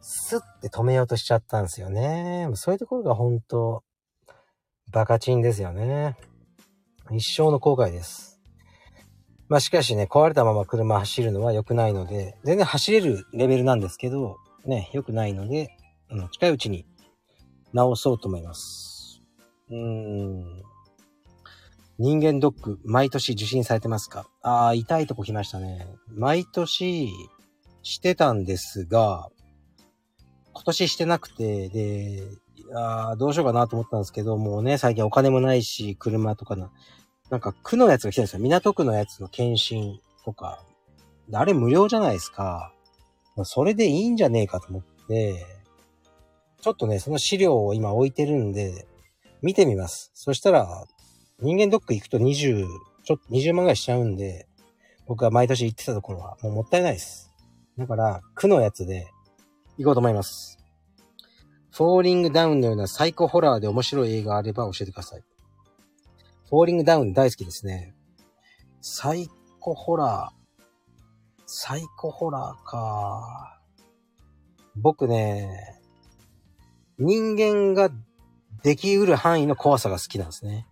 [0.00, 2.48] スッて止めようとしちゃったんですよね。
[2.54, 3.82] そういうところが本当
[4.90, 6.16] バカチンですよね。
[7.10, 8.40] 一生の後悔です。
[9.48, 15.68] まあしかしね、壊れたまま車走るのは良くないので、全然走れるレベルなんですけど、ね、良くないので、
[16.10, 16.86] うん、近いうちに
[17.72, 19.20] 直そうと思います。
[19.70, 20.62] うーん。
[21.98, 24.26] 人間ドック、毎年受診されてますか？
[24.42, 25.86] ああ、痛いとこ来ましたね。
[26.08, 27.10] 毎年
[27.82, 29.28] してたんですが、
[30.52, 32.22] 今年してなくて、で、
[32.74, 36.70] あどうしようかなと思ったんですけど、もうね、最近お金もないし、車とかな、
[37.30, 38.40] なんか区のやつが来てるんですよ。
[38.40, 40.62] 港区のやつの検診とか。
[41.32, 42.72] あれ無料じゃないですか。
[43.44, 45.46] それでいいんじゃねえかと思って、
[46.60, 48.86] ちょっとね、その資料を今置いてるんで、
[49.42, 50.10] 見てみます。
[50.14, 50.84] そしたら、
[51.40, 52.66] 人間ドック行くと20、
[53.04, 54.48] ちょっと20万ぐらいしちゃうんで、
[55.06, 57.32] 僕が毎年行ってたところはもうもったいないです。
[57.78, 59.06] だから、区のやつで
[59.76, 60.57] 行こうと思います。
[61.78, 65.22] フォーリングダウンのようなサイコホラーで面白い映画あれば教えてください。
[66.50, 67.94] フォーリングダウン大好きですね。
[68.80, 69.28] サイ
[69.60, 71.42] コホラー。
[71.46, 73.60] サイコホラーか。
[74.74, 75.80] 僕ね、
[76.98, 77.92] 人間が
[78.64, 80.66] できうる範囲の怖さが好きなんですね。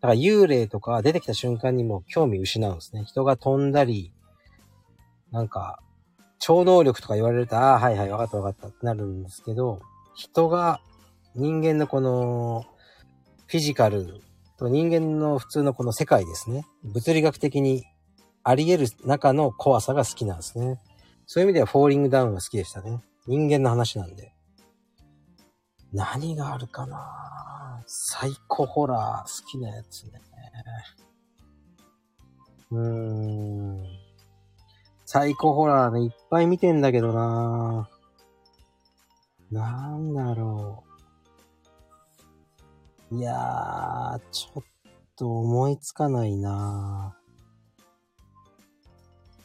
[0.00, 3.04] だから幽霊とか出てきた瞬間にも興味失うんですね。
[3.04, 4.12] 人が飛んだり、
[5.30, 5.78] なんか、
[6.40, 9.78] 超能力とか言われると、ああ、はいはい、わかったわかったってなるんですけど、
[10.18, 10.80] 人が、
[11.36, 12.66] 人間のこの、
[13.46, 14.20] フィジカル
[14.58, 16.66] と人間の普通のこの世界ですね。
[16.82, 17.84] 物理学的に
[18.42, 20.80] あり得る中の怖さが好きなんですね。
[21.26, 23.00] そういう意味ではフォーリングダウンが好きでしたね。
[23.28, 24.34] 人間の話なんで。
[25.92, 30.20] 何があるかなサイコホラー好きなやつね。
[32.72, 33.86] うーん。
[35.06, 37.88] サイコホラーね、いっぱい見てんだけどな
[39.50, 40.84] なんだろ
[43.10, 43.16] う。
[43.16, 44.62] いやー、ちょっ
[45.16, 47.16] と思いつかないな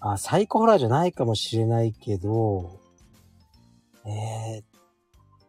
[0.02, 2.82] あ、サイコホラーじゃないかもしれないけど、
[4.06, 4.66] えー、っ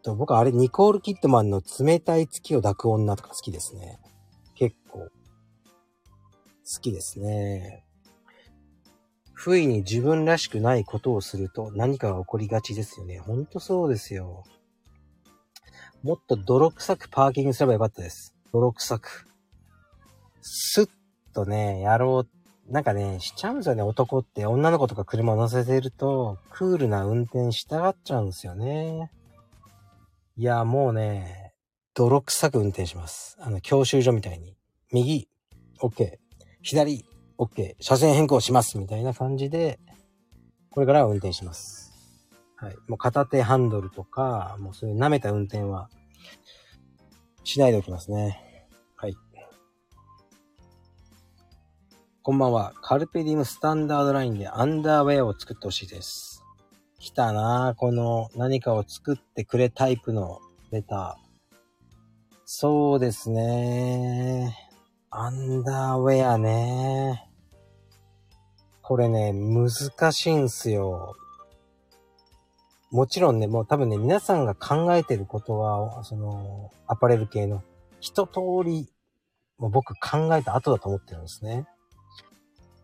[0.01, 3.99] と、僕あれ、ニコール・キットマンの冷たい月を抱く女とか好きですね。
[4.55, 4.99] 結構。
[4.99, 5.09] 好
[6.81, 7.84] きですね。
[9.35, 13.19] 不意に自分らしくないことをすると何かが起こりがちですよね。
[13.19, 14.43] ほんとそうですよ。
[16.01, 18.33] もっと泥臭くパーキングすればよかったです。
[18.51, 19.27] 泥臭く。
[20.41, 20.89] スッ
[21.33, 29.11] とね、やろうなんかね、しちゃうんですよね、男って女の子とか車乗せてると、クールな運転したがっちゃうんですよね。
[30.37, 31.53] いや、もうね、
[31.93, 33.37] 泥臭く運転します。
[33.39, 34.57] あの、教習所みたいに。
[34.91, 35.29] 右、
[35.79, 36.17] OK。
[36.63, 37.05] 左、
[37.37, 37.75] OK。
[37.79, 38.77] 車線変更します。
[38.77, 39.79] みたいな感じで、
[40.69, 41.93] これからは運転します。
[42.55, 42.75] はい。
[42.87, 45.89] もう片手ハンドルとか、もうそういう舐めた運転は、
[47.43, 48.41] しないでおきますね。
[48.95, 49.15] はい
[52.25, 52.73] こんばんは。
[52.81, 56.43] カルペディムスタンダードラインでアンダーウェアを作ってほしいです。
[56.97, 60.39] 来たなぁ、この何かを作ってくれタイプの
[60.71, 61.25] レター。
[62.45, 64.64] そうですね。
[65.17, 67.29] アンダーウェアね。
[68.81, 69.69] これね、難
[70.11, 71.15] しいんすよ。
[72.91, 77.63] もちろんね、もう多分ね、皆さんが考えてることは、その、アパレル系の
[78.01, 78.89] 一通り、
[79.57, 81.65] もう僕考えた後だと思ってるんですね。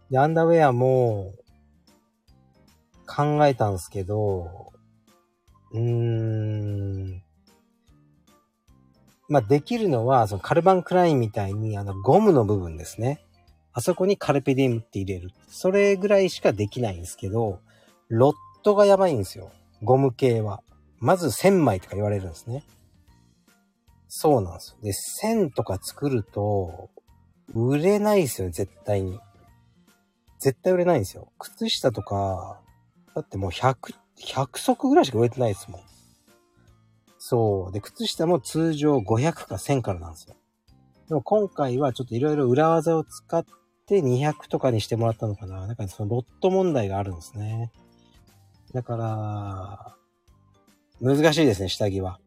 [0.10, 1.34] で、アンダーウェアも
[3.06, 4.72] 考えたんですけど、
[5.74, 7.24] うーん。
[9.32, 13.24] まあ、できるのは、そのカルバンクラインみたいに、あの、ゴムの部分ですね。
[13.72, 15.32] あそこにカルペディウムって入れる。
[15.48, 17.62] それぐらいしかできないんですけど、
[18.10, 19.50] ロットがやばいんですよ。
[19.84, 20.62] ゴム系は。
[21.00, 22.66] まず1000枚とか言われるんですね。
[24.10, 24.78] そうなんですよ。
[24.84, 26.90] で、1000とか作ると、
[27.56, 29.18] 売れないですよ、絶対に。
[30.40, 31.32] 絶対売れないんですよ。
[31.40, 32.60] 靴下とか、
[33.16, 35.91] だってもう100、100足ぐらいしか売れてないですもん。
[37.24, 37.72] そう。
[37.72, 40.36] で、靴下も通常500か1000からなんですよ。
[41.08, 43.46] でも今回はちょっといろいろ裏技を使っ
[43.86, 45.68] て200とかにしてもらったのかな。
[45.68, 47.72] だかそのロット問題があるんですね。
[48.74, 49.96] だから、
[51.00, 52.20] 難しいですね、下着は。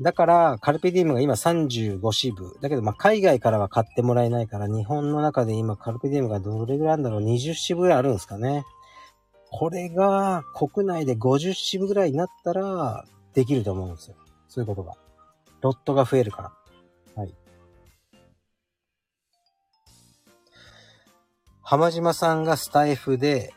[0.00, 2.56] だから、カルペディウムが今35支部。
[2.62, 8.64] だけど、ま、海外からは買ってもらえないから、日本の中で今、カルペディウムがどれぐらいあるんだろう ?20 支部ぐらいあるんですかね。
[9.52, 14.16] これが、国内で50支部ぐらいになったら、できると思うんですよ。
[14.48, 14.94] そういうことが。
[15.60, 16.42] ロットが増えるか
[17.16, 17.22] ら。
[17.22, 17.34] はい。
[21.62, 23.52] 浜島さんがスタイフで、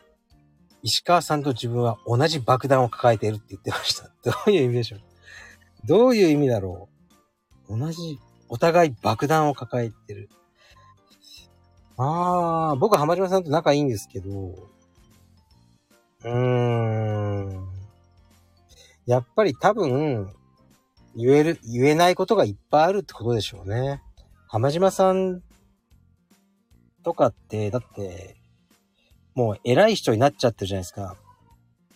[0.82, 4.10] 石川さんと自分は同じ爆弾を抱えているって言ってました。
[4.22, 5.00] どういう意味でしょう？
[5.86, 6.88] どういう意味だろ
[7.68, 7.78] う？
[7.78, 8.18] 同じ、
[8.48, 10.28] お互い爆弾を抱えてる。
[11.96, 14.28] ああ、僕は浜島さんと仲いいんですけど、
[16.24, 17.68] うーん。
[19.06, 20.32] やっぱり多分、
[21.14, 24.02] 言える、言えないことがいっぱいあるってことでしょうね。
[24.48, 25.42] 浜島さん
[27.02, 28.36] とかって、だって、
[29.34, 31.16] もう偉い人になっちゃってるじゃないですか。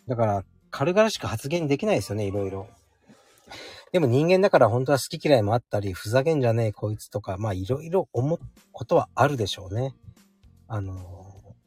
[0.06, 2.68] だから、軽々しく発言できないですよね、いろいろ。
[3.90, 8.38] でも人間だから本当は好き嫌いもあったり、ふざけんじゃねえこいつとか、まあいろいろ思う
[8.72, 9.94] ことはあるでしょうね。
[10.66, 10.94] あの、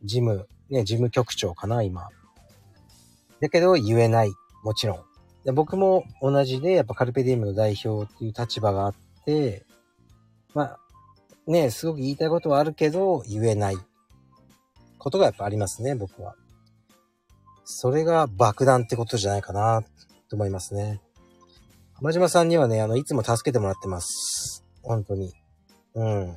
[0.04, 2.10] 事務、ね、事務局長かな、今。
[3.42, 4.32] だけど言えない。
[4.64, 5.04] もちろん。
[5.44, 9.66] で僕も同じで、やっぱカルペディウムの代表っていう立場があって、
[10.54, 10.80] まあ、
[11.48, 13.78] ね、すごく言いたいことはあるけど、言えない
[15.00, 16.36] ことがやっぱありますね、僕は。
[17.64, 19.82] それが爆弾ってことじゃないかな、
[20.30, 21.02] と思いますね。
[21.94, 24.64] 浜島さんにはね、あの、いつも助けてもらってます。
[24.84, 25.34] 本当に。
[25.96, 26.36] うん。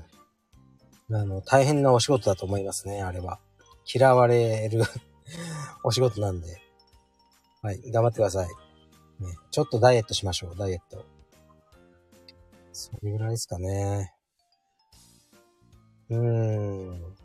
[1.12, 3.38] あの、大変なお仕事だと思いますね、あれは。
[3.92, 4.82] 嫌われる
[5.84, 6.63] お仕事なんで。
[7.64, 8.46] はい、頑張ってください。
[8.46, 8.52] ね、
[9.50, 11.02] ちょっとダイエットしましょう、ダイエット。
[12.72, 14.12] それぐらいですかね。
[16.10, 17.16] うーん。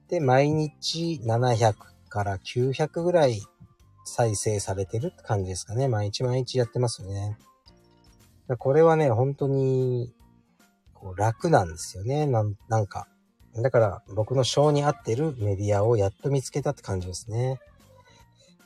[0.10, 1.76] で、毎日700
[2.10, 3.42] から900ぐらい
[4.04, 5.88] 再生されてるって感じですかね。
[5.88, 7.38] 毎日毎日やってますよね。
[8.58, 10.14] これはね、本当に
[10.94, 12.26] こう楽なんですよね。
[12.26, 13.08] なんなんか。
[13.56, 17.60] だから僕の性に合ってるメディアをやっと見つけたって感じですね。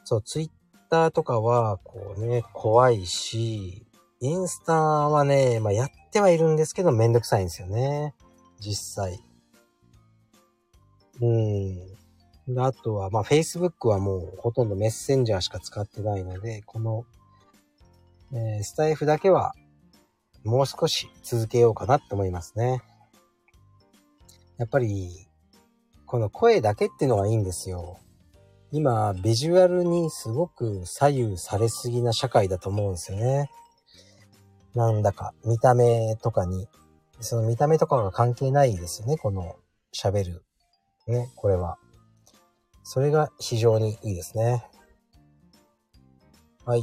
[0.03, 0.49] そう、ツイッ
[0.89, 3.87] ターとかは、こうね、怖いし、
[4.19, 8.13] インスタはね、まあやってはいるんですけどめんどくさいんですよね。
[8.59, 9.19] 実際。
[11.21, 11.94] うん。
[12.57, 17.05] あとは、まあ Facebook はもうほとんどメッセンジャーしか使ってないので、この、
[18.33, 19.53] えー、スタイフだけは
[20.45, 22.83] もう少し続けようかなって思いますね。
[24.57, 25.27] やっぱり、
[26.05, 27.97] この声だけっていうのがいいんですよ。
[28.71, 33.49] 今、ビジュアルにすごく左右されすぎな社会だと思うんですよね。
[34.75, 36.67] なんだか、見た目とかに、
[37.21, 39.55] その見た目とかが関係ないですよね、この
[39.93, 40.43] 喋る。
[41.07, 41.77] ね、これは。
[42.87, 44.63] それが非常にいいですね。
[46.65, 46.81] はい。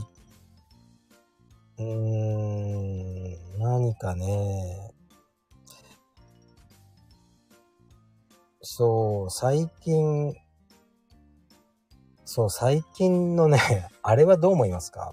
[1.78, 4.92] うーん、何かね。
[8.62, 10.34] そう、最近、
[12.24, 13.58] そう、最近のね、
[14.02, 15.12] あれはどう思いますか？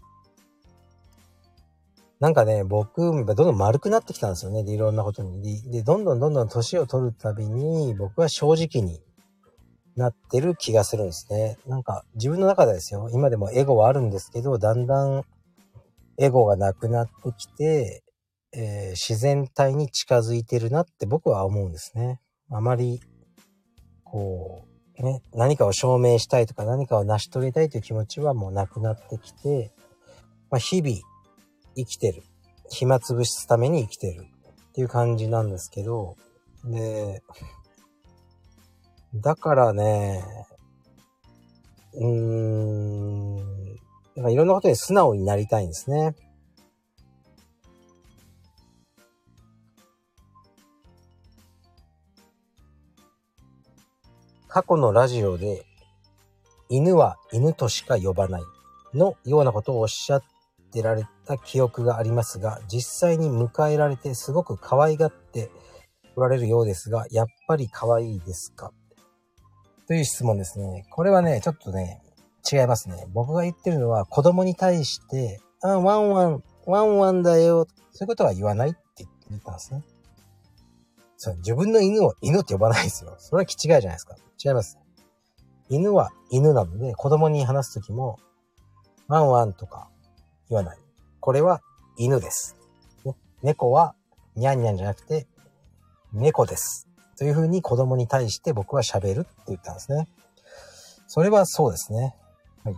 [2.19, 4.63] なんかね、僕、どんどん丸くなってきたんですよね。
[4.63, 5.69] で、いろんなことに。
[5.69, 9.03] で、どんどんどんどん年を取るたびに、僕は正直に
[9.99, 11.57] なってる気がするんですね。
[11.67, 13.09] なんか、自分の中でですよ。
[13.13, 15.23] 今でもエゴはあるんですけど、だんだん
[16.17, 18.03] エゴがなくなってきて、
[18.51, 22.19] えー、自然体に近づいてるなって僕は思うんですね。
[22.49, 23.01] あまり、
[24.03, 24.65] こ
[24.97, 29.71] う、ね、何かを証明したいとか何かを成し遂げたいという気持ちはもうなくなってきて、
[30.49, 30.95] まあ、日々
[31.75, 32.23] 生きてる。
[32.71, 34.25] 暇つぶすために生きてる
[34.69, 36.15] っていう感じなんですけど、
[36.65, 37.23] で、
[39.15, 40.23] だからね、
[41.93, 43.35] うーん、
[44.15, 46.15] なんかいろんなことに素直になりたいんですね。
[54.47, 55.65] 過去のラジオで、
[56.69, 58.41] 犬は犬としか呼ばない
[58.93, 60.23] のようなことをおっしゃっ
[60.71, 65.49] てられた記憶がありますが、実際に迎えられてすごく可愛がって
[66.15, 68.71] おられるようですが、やっぱり可愛いですか？
[69.89, 70.85] という質問ですね。
[70.91, 71.99] これはね、ちょっとね、
[72.49, 73.07] 違いますね。
[73.11, 77.65] 僕が言ってるのは子供に対して、あ、ワンワン、ワンワンだよ。
[77.91, 79.83] そういうことは言わないって言ったんですね。
[81.17, 83.15] そう、自分の犬を犬って呼ばないですよ。
[83.17, 84.15] それは気違いじゃないですか。
[84.45, 84.77] 違います。
[85.69, 88.19] 犬は犬なので、子供に話すときも、
[89.07, 89.89] ワンワンとか
[90.49, 90.77] 言わない。
[91.19, 91.63] これは
[91.97, 92.55] 犬です。
[93.05, 93.95] ね、猫は
[94.35, 95.25] ニャンニャンじゃなくて、
[96.13, 96.88] 猫です。
[97.19, 100.07] というふうに子供に対して僕は喋るって言ったんですね。
[101.05, 102.15] それはそうですね。
[102.63, 102.75] はい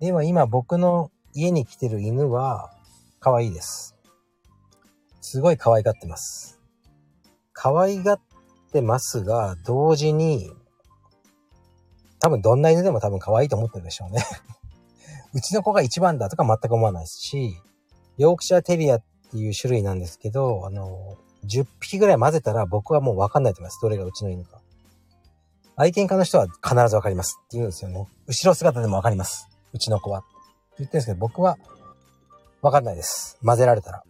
[0.00, 2.72] では今僕の家に来てる犬は
[3.20, 3.94] 可愛いです。
[5.20, 6.60] すごい可愛がってます。
[7.52, 8.20] 可愛がっ
[8.72, 10.50] てますが、同時に、
[12.18, 14.24] 多分どんな犬でも多分可愛いと思ってるでしょうね
[15.32, 17.56] うちの子が一番だとか全く思わないですし、
[18.18, 23.78] ヨークシャーテリアっていう種類なんですけど、あの、10匹ぐらい混ぜたら僕はもうわかんないと思います。
[23.80, 24.60] どれがうちの犬か。
[25.76, 28.06] 愛犬家の人は必ずわかりますって言うんですよね。
[28.26, 29.48] 後ろ姿でもわかります。
[29.72, 30.24] うちの子は。
[30.78, 31.58] 言ってるんですけど、僕は、
[32.62, 33.38] わかんないです。
[33.44, 34.02] 混ぜられたら。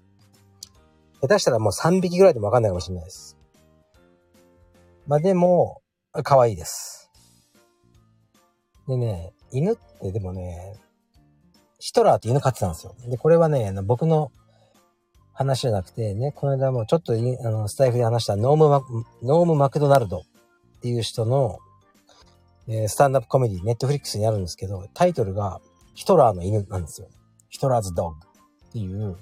[1.21, 3.37] 下手したらもう3匹ぐらいでもわかんないかもしれないです。
[5.07, 5.83] まあでも、
[6.23, 7.11] 可愛いです。
[8.87, 10.77] でね、犬ってでもね、
[11.79, 12.95] ヒトラーって犬飼ってたんですよ。
[13.09, 14.31] で、これはね、僕の
[15.37, 18.83] 話じゃなくてね、この間もちょっとあのスタイフで話したノームマ、
[19.23, 20.23] ノーム・マクドナルドっ
[20.81, 21.59] ていう人の
[22.69, 25.61] えー、スタンダップコメディ、ネットフリックスにあるんですけど、タイトルが
[25.95, 27.09] ヒトラーの犬なんですよ。
[27.49, 28.17] ヒトラーズドッグ
[28.69, 29.17] っていう、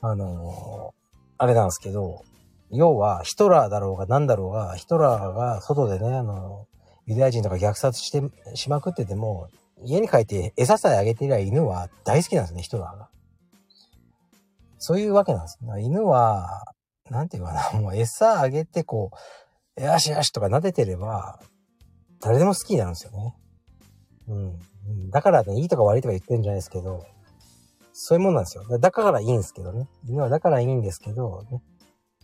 [0.00, 2.24] あのー、あれなんですけど、
[2.70, 8.22] 要はヒトラーだろうが何だろうが、ヒトラーが外でね、あのー、ユダヤ人とか虐殺して
[8.54, 9.48] しまくってても、
[9.84, 13.08] 家に帰って餌さえあげてりゃ犬は大好きなんですね、ヒトラーが。
[14.84, 15.58] そういうわけなんです。
[15.80, 16.66] 犬は、
[17.08, 19.12] なんていうかな、 もう餌あげてこ
[19.78, 21.40] う、よしよしとか撫でてれば、
[22.20, 23.34] 誰でも好きになるんですよね。
[24.28, 25.10] うん。
[25.10, 27.02] だからね、いいとか悪いとか言ってるんじゃないですけど、
[27.94, 28.78] そういうもんなんですよ。
[28.78, 29.88] だからいいんですけどね。
[30.06, 31.62] 犬はだからいいんですけど、ね、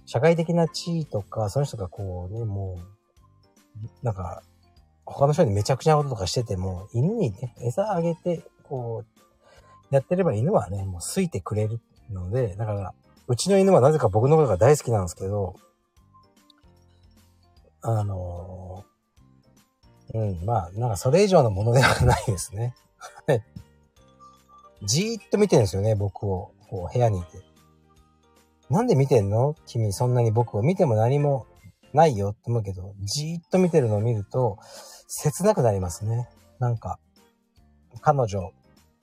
[0.05, 2.79] 社会的な地位とか、その人がこうね、も
[4.03, 4.43] う、なんか、
[5.07, 11.81] 他の人にめちゃくちゃなこととかしてても、犬にね、餌あげて、こう、やってれば犬はね、もう好いてくれる
[12.11, 12.95] ので、だから、
[13.27, 15.55] うちの犬はなぜか僕のことが大好きなんですけど、
[17.83, 22.75] あのー、うん、まあ、なんかそれ以上のものではないですね。
[23.27, 23.45] はい。
[24.83, 26.53] じーっと見てるんですよね、僕を。
[26.69, 27.43] こう、部屋にいて。
[28.69, 29.57] なんで見てんの？
[29.67, 31.47] 君そんなに僕を見ても何も
[31.93, 34.59] ないよって思うけど、じーっと見てるのを見ると、
[35.09, 36.29] 切なくなりますね。
[36.59, 36.99] なんか、
[38.01, 38.53] 彼女、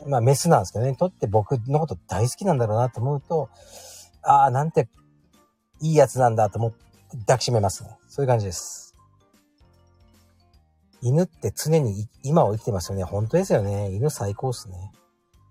[0.05, 3.49] まあメスなんですけどね、とって僕のこと大好きなんだろうなと思うと、
[4.21, 4.87] ああ、なんて
[5.81, 6.77] いいやつなんだと思って
[7.19, 7.97] 抱きしめますね。
[8.07, 8.95] そういう感じです。
[11.01, 13.03] 犬って常に今を生きてますよね。
[13.03, 13.91] 本当ですよね。
[13.91, 14.91] 犬最高っすね。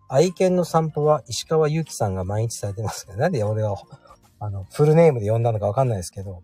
[0.08, 3.76] 愛犬の散歩は石川祐希さんが毎日されてますけど、なんで俺は、
[4.38, 6.42] あの、フルネームで呼んだのかわかんないですけど、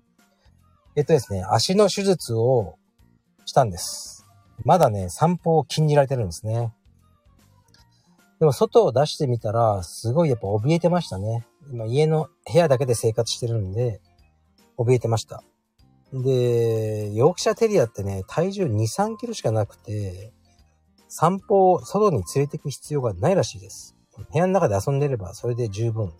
[0.96, 2.76] えっとですね、足の手術を
[3.44, 4.24] したんです。
[4.64, 6.72] まだね、散歩を禁じられてるんですね。
[8.42, 11.46] でも外を出してみたら、すごいやっぱ怯えてましたね。
[11.70, 14.00] 今家の部屋だけで生活してるんで、
[14.76, 15.44] 怯えてました。
[16.12, 20.32] で、ヨークシャテリアってね、体重2、3キロしかなくて、
[21.06, 23.94] 散歩を外に連れて行く必要がないらしいです。
[24.32, 26.12] 部屋の中で遊んでればそれで十分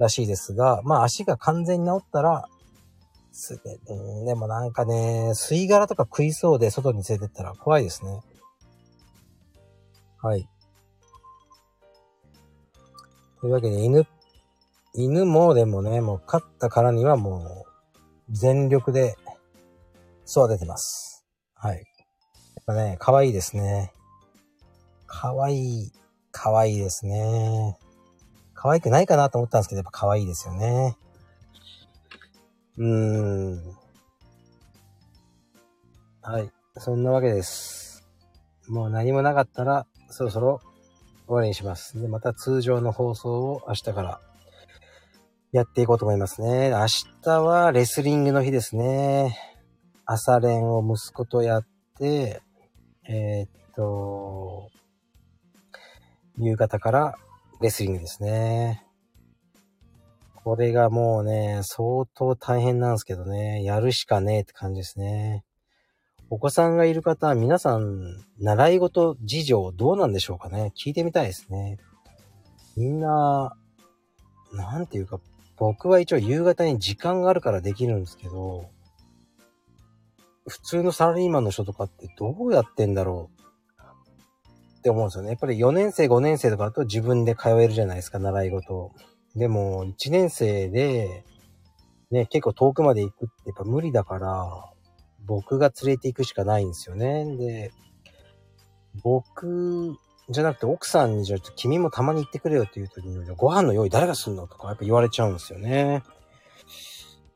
[0.00, 2.48] らしいですが、まあ足が完全に治ったら、
[3.30, 8.22] すべ、うん、でもなんかね、吸い殻とか食いそうで外に連れてったら怖いですね。
[10.20, 10.48] はい。
[13.40, 14.06] というわけで犬、
[14.94, 17.66] 犬もでもね、もう飼ったからにはも
[18.28, 19.16] う全力で
[20.28, 21.24] 育ててます。
[21.54, 21.76] はい。
[21.76, 21.82] や
[22.62, 23.92] っぱね、可愛いですね。
[25.06, 25.92] 可愛い、
[26.32, 27.78] 可愛いですね。
[28.54, 30.96] 可愛くないかなと思ったんですけど、やっぱ可愛いですよね。
[32.76, 33.76] うーん。
[36.22, 36.50] はい。
[36.76, 38.06] そんなわけです。
[38.68, 40.60] もう何もなかったら、そろそろ
[41.28, 42.00] 終わりにします。
[42.00, 44.20] で、また通常の放送を明日から
[45.52, 46.70] やっていこうと思いますね。
[46.70, 46.86] 明
[47.22, 49.36] 日はレスリングの日ですね。
[50.06, 51.66] 朝練を息子とやっ
[51.98, 52.40] て、
[53.06, 54.70] えー、っと、
[56.38, 57.14] 夕方から
[57.60, 58.86] レスリングですね。
[60.34, 65.44] これがもうね、相当大変なんですけどね、やるしかねえって感じですね。
[66.30, 70.72] お子さんがいる方皆さん、習い事事情どうなんでしょうかね？
[70.76, 71.78] 聞いてみたいですね。
[72.76, 73.56] みんな、
[74.52, 75.20] なんていうか、
[75.56, 78.66] 僕は一応夕方に時間があるからできるんですけど、
[80.46, 83.82] 普通のサラリーマンの人とかってどうやってんだろう
[84.78, 85.30] って思うんですよね。
[85.30, 88.92] やっぱり4年生、5年生とかだと自分で通えるじゃないですか、習い事。
[89.34, 91.24] でも、1年生で、
[92.10, 94.67] ね、結構遠くまで行くってやっぱ無理だから、
[95.28, 97.36] 僕が連れて行くしかないんですよね。
[97.36, 97.70] で、
[99.04, 99.94] 僕
[100.30, 106.02] じゃなくて奥さんにじゃあ君もたまに行ってくれよって言う時に、ご飯の用意誰がすんのとかやっぱ言われちゃうんですよね。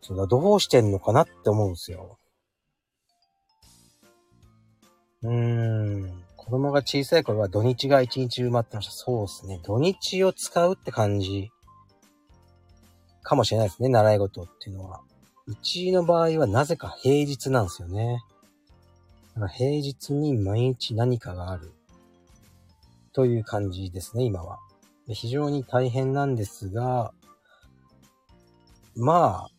[0.00, 2.18] そうだ、どうしてんのかなって思うんですよ。
[5.22, 6.22] うーん。
[6.36, 8.92] 子供が小さい頃は土日が一日埋まってました。
[8.92, 9.60] そうですね。
[9.62, 11.50] 土日を使うって感じ
[13.22, 15.00] かもしれないですね、習い事っていうのは。
[15.46, 18.20] うちの場合はなぜか平日なんですよね。
[19.34, 21.72] だから平日に毎日何かがある。
[23.12, 24.58] という感じですね、今は。
[25.08, 27.12] 非常に大変なんですが、
[28.96, 29.50] まあ、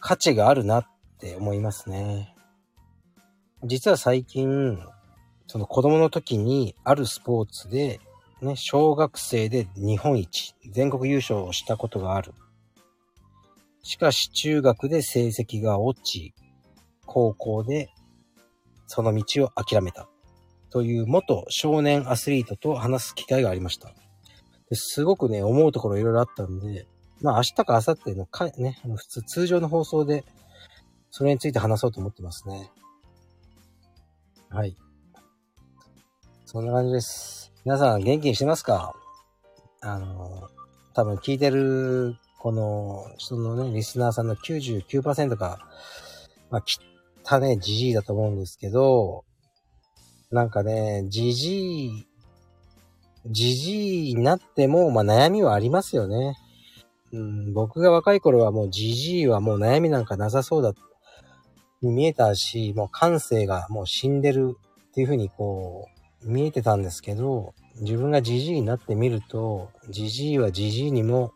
[0.00, 0.86] 価値があるなっ
[1.18, 2.34] て思いますね。
[3.64, 4.78] 実は最近、
[5.46, 8.00] その子供の時にあるスポーツで、
[8.42, 12.32] ね、小学生で日本一、全国優勝をしたことがある。
[13.88, 16.34] しかし中学で成績が落ち、
[17.06, 17.88] 高校で
[18.88, 20.08] その道を諦めた。
[20.70, 23.94] という元少年アスリートと話す機会がありました。
[24.72, 26.88] すごくね、思うところいろいろあったんで、
[27.22, 30.24] まあ明日か明後日のか、ね、普通、通常の放送で、
[31.12, 32.72] それについて話そうと思ってますね。
[34.50, 34.76] はい。
[36.44, 37.52] そんな感じです。
[37.64, 38.94] 皆さん元気にしてますか？
[39.80, 40.48] あの、
[40.92, 42.16] 多分聞いてる
[42.46, 45.58] この人のね、リスナーさんの99%が、
[46.48, 46.64] まあ、
[47.24, 49.24] 汚ね、じじいだと思うんですけど、
[50.30, 52.06] なんかね、じじい、
[53.26, 56.36] じじいになっても、まあ、悩みはありますよね。
[57.10, 60.72] うん、僕が若い頃はもうじじいはもう悩みなんかなさそうだ、
[61.82, 64.56] に見えたし、もう感性がもう死んでる
[64.90, 65.88] っていうふうにこ
[66.22, 71.32] う、見えてたんですけど、自分がじじいになってみると、じじいはじじいにも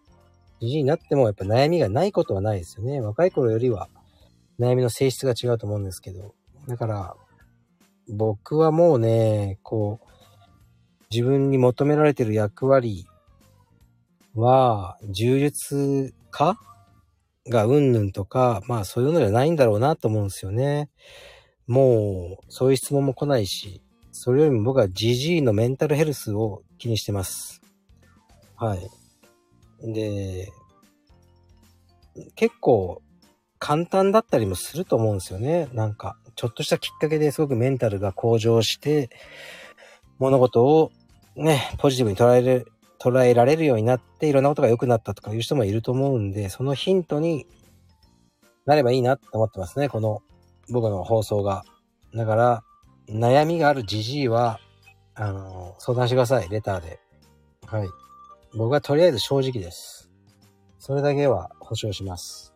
[0.61, 3.01] じじいになってもやっぱ悩みがないことはないですよね。
[3.01, 3.89] 若い頃よりは
[4.59, 6.35] 悩みの性質が違うと思うんですけど。
[6.69, 7.17] だから、
[8.09, 10.11] 僕はもうね、こう
[11.11, 13.07] 自分に求められてる役割
[14.35, 16.57] は、柔術家
[17.49, 20.89] がうんぬんとか、まあそういうのじゃないんだろうなと思うんですよね。
[21.67, 23.83] もう、そういう質問も来ないし、
[24.13, 27.63] それよりも僕は GG のメンタルヘルスを気にしてます。
[28.57, 29.00] はい。
[29.83, 30.53] で、
[32.35, 33.03] 結構
[33.59, 35.68] 簡単だったりもすると思うんですよね。
[35.72, 39.11] なんか、ちょっとしたきっかけですごくメンタルが向上して、
[40.18, 40.91] 物事を
[41.37, 47.47] ね、ポジティブに捉える、捉えられるようになって、いろんなことが良くなったとかいう人もいると思うんで、そのヒントに
[48.66, 50.22] なればいいなって思ってますね、この
[50.70, 51.64] 僕の放送が。
[52.14, 52.62] だから、
[53.09, 54.59] 悩みがあるじじいは、
[55.14, 57.01] あの、相談してください、レターで。
[57.66, 57.89] はい。
[58.55, 60.11] 僕はとりあえず正直です。
[60.79, 62.55] それだけは保証します。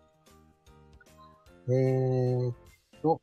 [1.68, 2.54] えーっ
[3.02, 3.20] と、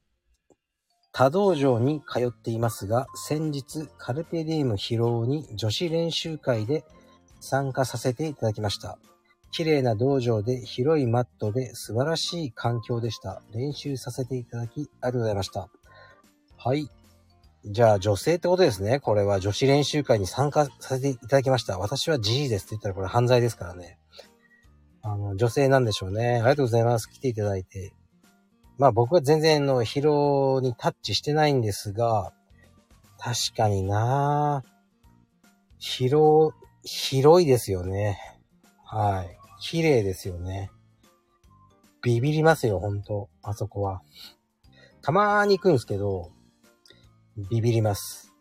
[1.12, 6.86] 他道場に通っていますが、先日カルペディウム披露に女子練習会で
[7.40, 8.98] 参加させていただきました。
[9.52, 13.42] 綺麗な道場で広いマットで素晴らしい環境でした。
[13.54, 15.70] 練習させていただきありがとうございました。
[16.58, 16.88] はい。
[17.66, 19.00] じゃあ女性ってことですね。
[19.00, 21.78] これは女子練習会に参加させていただきました。
[21.78, 24.00] 私は G ですって言ったらこれ犯罪ですからね。
[25.04, 26.36] あの、女性なんでしょうね。
[26.36, 27.08] ありがとうございます。
[27.08, 27.94] 来ていただいて。
[28.78, 32.34] まあ僕は全然の疲労にタッチしてないんですが、
[33.20, 34.64] 確かにな
[35.80, 36.54] 疲労、
[36.84, 38.18] 広いですよね。
[38.84, 39.38] はい。
[39.60, 40.72] 綺麗ですよね。
[42.02, 43.30] ビビりますよ、ほんと。
[43.44, 44.02] あそこは。
[45.04, 46.32] たまーに行くんですけど、
[47.38, 48.34] ビビります。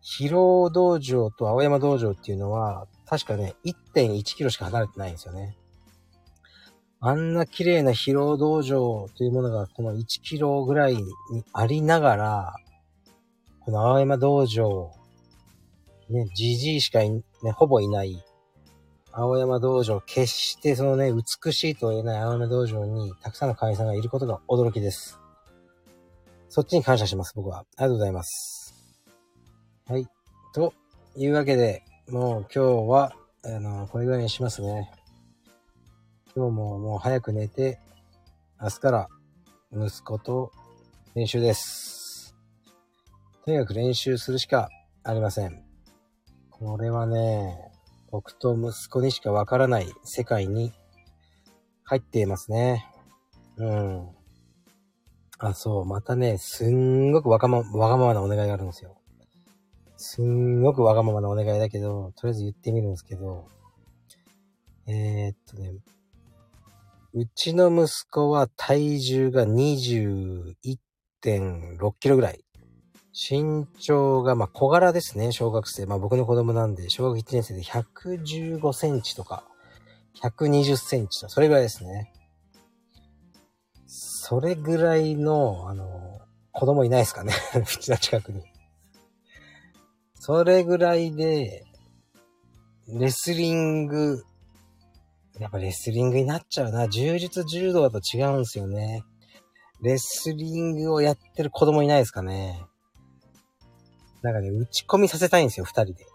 [0.00, 5.56] 広労道場と青山道場っていうのは、確かね、1.1キロしか離れてないんですよね。
[7.00, 11.04] あんな綺麗な疲労道場というものがこの1キロぐらいに
[11.52, 12.54] ありながら、
[13.60, 14.90] この青山道場、
[16.10, 17.22] ね、じじいしかい、ね、
[17.54, 18.22] ほぼいない、
[19.10, 25.18] 青山道場、決してそのね、美しいとは言えない青山道場にたくさんの会員さんがいることが驚きです。
[26.56, 27.58] そっちに感謝します、僕は。
[27.58, 28.76] ありがとうございます。
[29.88, 30.06] はい。
[30.54, 30.72] と
[31.16, 33.12] いうわけで、もう今日は、
[33.44, 34.88] あの、これぐらいにしますね。
[36.36, 37.80] 今日ももう早く寝て、
[38.62, 39.08] 明日から
[39.72, 40.52] 息子と
[41.16, 42.36] 練習です。
[43.44, 44.68] とにかく練習するしか
[45.02, 45.64] ありません。
[46.50, 47.58] これはね、
[48.12, 50.72] 僕と息子にしかわからない世界に
[51.82, 52.86] 入っていますね。
[53.56, 54.13] うん。
[55.38, 58.96] あ、そう、またね、すんごくわがま、わがままなお願いがあるんですよ。
[59.96, 63.46] すんごくわがままなお願いだけど、とりあえず言ってみるんですけど、
[64.86, 65.72] えー、っとね、
[67.14, 72.40] うちの息子は体重が21.6キロぐらい。
[73.14, 75.86] 身長が、まあ、小柄ですね、小学生。
[75.86, 79.44] まあ、僕の子供なんで、小学1年生で115センチとか、
[80.20, 82.12] 120センチとか、それぐらいですね。
[84.26, 88.42] それぐらいの、あの、子供いないですかね うちの近くに。
[90.14, 91.66] それぐらいで、
[92.88, 94.24] レスリング、
[95.38, 96.88] やっぱレスリングになっちゃうな。
[96.88, 99.04] 柔術柔道だと違うんですよね。
[99.82, 102.64] レスリングをやってる子供いないですかね。
[104.22, 106.06] なんかね、打ち込みさせたいんですよ、二人で。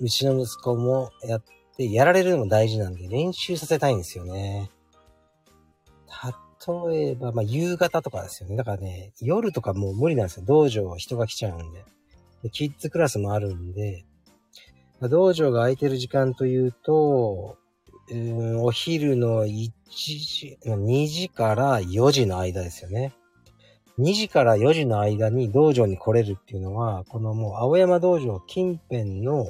[0.00, 1.42] うちの息子もやっ
[1.78, 4.70] て、やられるのも大事なんで、練習させたいんですよね。
[6.88, 8.56] 例えば、まあ、夕方とかですよね。
[8.56, 10.44] だからね、夜とかもう無理なんですよ。
[10.46, 11.84] 道場は人が来ちゃうんで。
[12.42, 14.04] でキッズクラスもあるんで、
[15.00, 17.56] まあ、道場が空いてる時間というと、
[18.10, 23.12] うん、お昼の1時、2時から4時の間ですよね。
[23.98, 29.46] 2時から4時の間に道場に来れるっていうのは、このもう青山道場近辺の、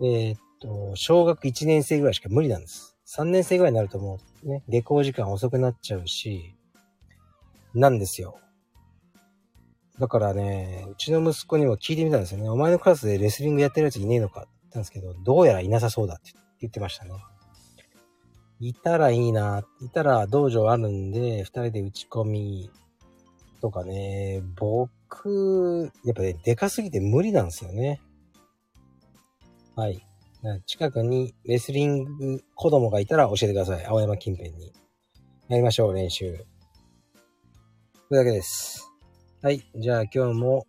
[0.00, 2.93] えー、っと、小学1年生ぐらいしか無理なんです。
[3.16, 6.54] 3年生ぐらいになるともうね、下校時間遅くなっちゃうし、
[7.74, 8.38] なんですよ。
[9.98, 12.48] だからね、うちの息子にも聞いてみたんですよね。
[12.48, 17.12] お前のクラスでレスリングやってるやついねえのかって言ったんですけど、どうやらいなさそうだって言ってましたね。
[18.58, 19.62] いたらいいな。
[19.80, 22.70] いたら道場あるんで、二人で打ち込み
[23.60, 28.00] とかね、僕、やっぱね、でかすぎて無理なんですよね。
[29.76, 30.04] はい。
[30.66, 33.86] 近くにレスリング子供がいたら教えてください。
[33.86, 34.72] 青山近辺に。
[35.48, 36.36] やりましょう、練習。
[38.08, 38.92] それだけです。
[39.42, 39.62] はい。
[39.76, 40.66] じゃあ今日も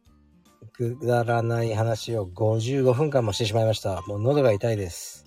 [0.73, 4.01] くだらない話を55分間もしてしまいました。
[4.07, 5.25] もう喉が痛いです。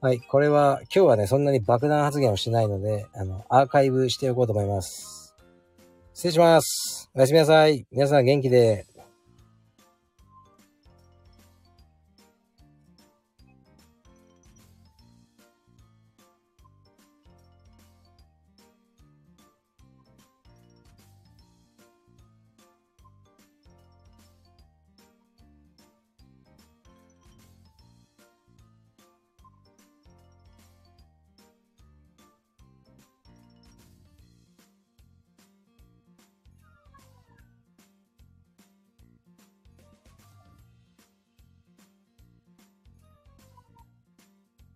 [0.00, 0.20] はい。
[0.20, 5.34] これは、今日はね、そんなに爆弾発言をしてないので、あの、アーカイブしておこうと思います。
[6.14, 7.10] 失礼します。
[7.14, 7.84] おやすみなさい。
[7.90, 8.86] 皆さん元気で。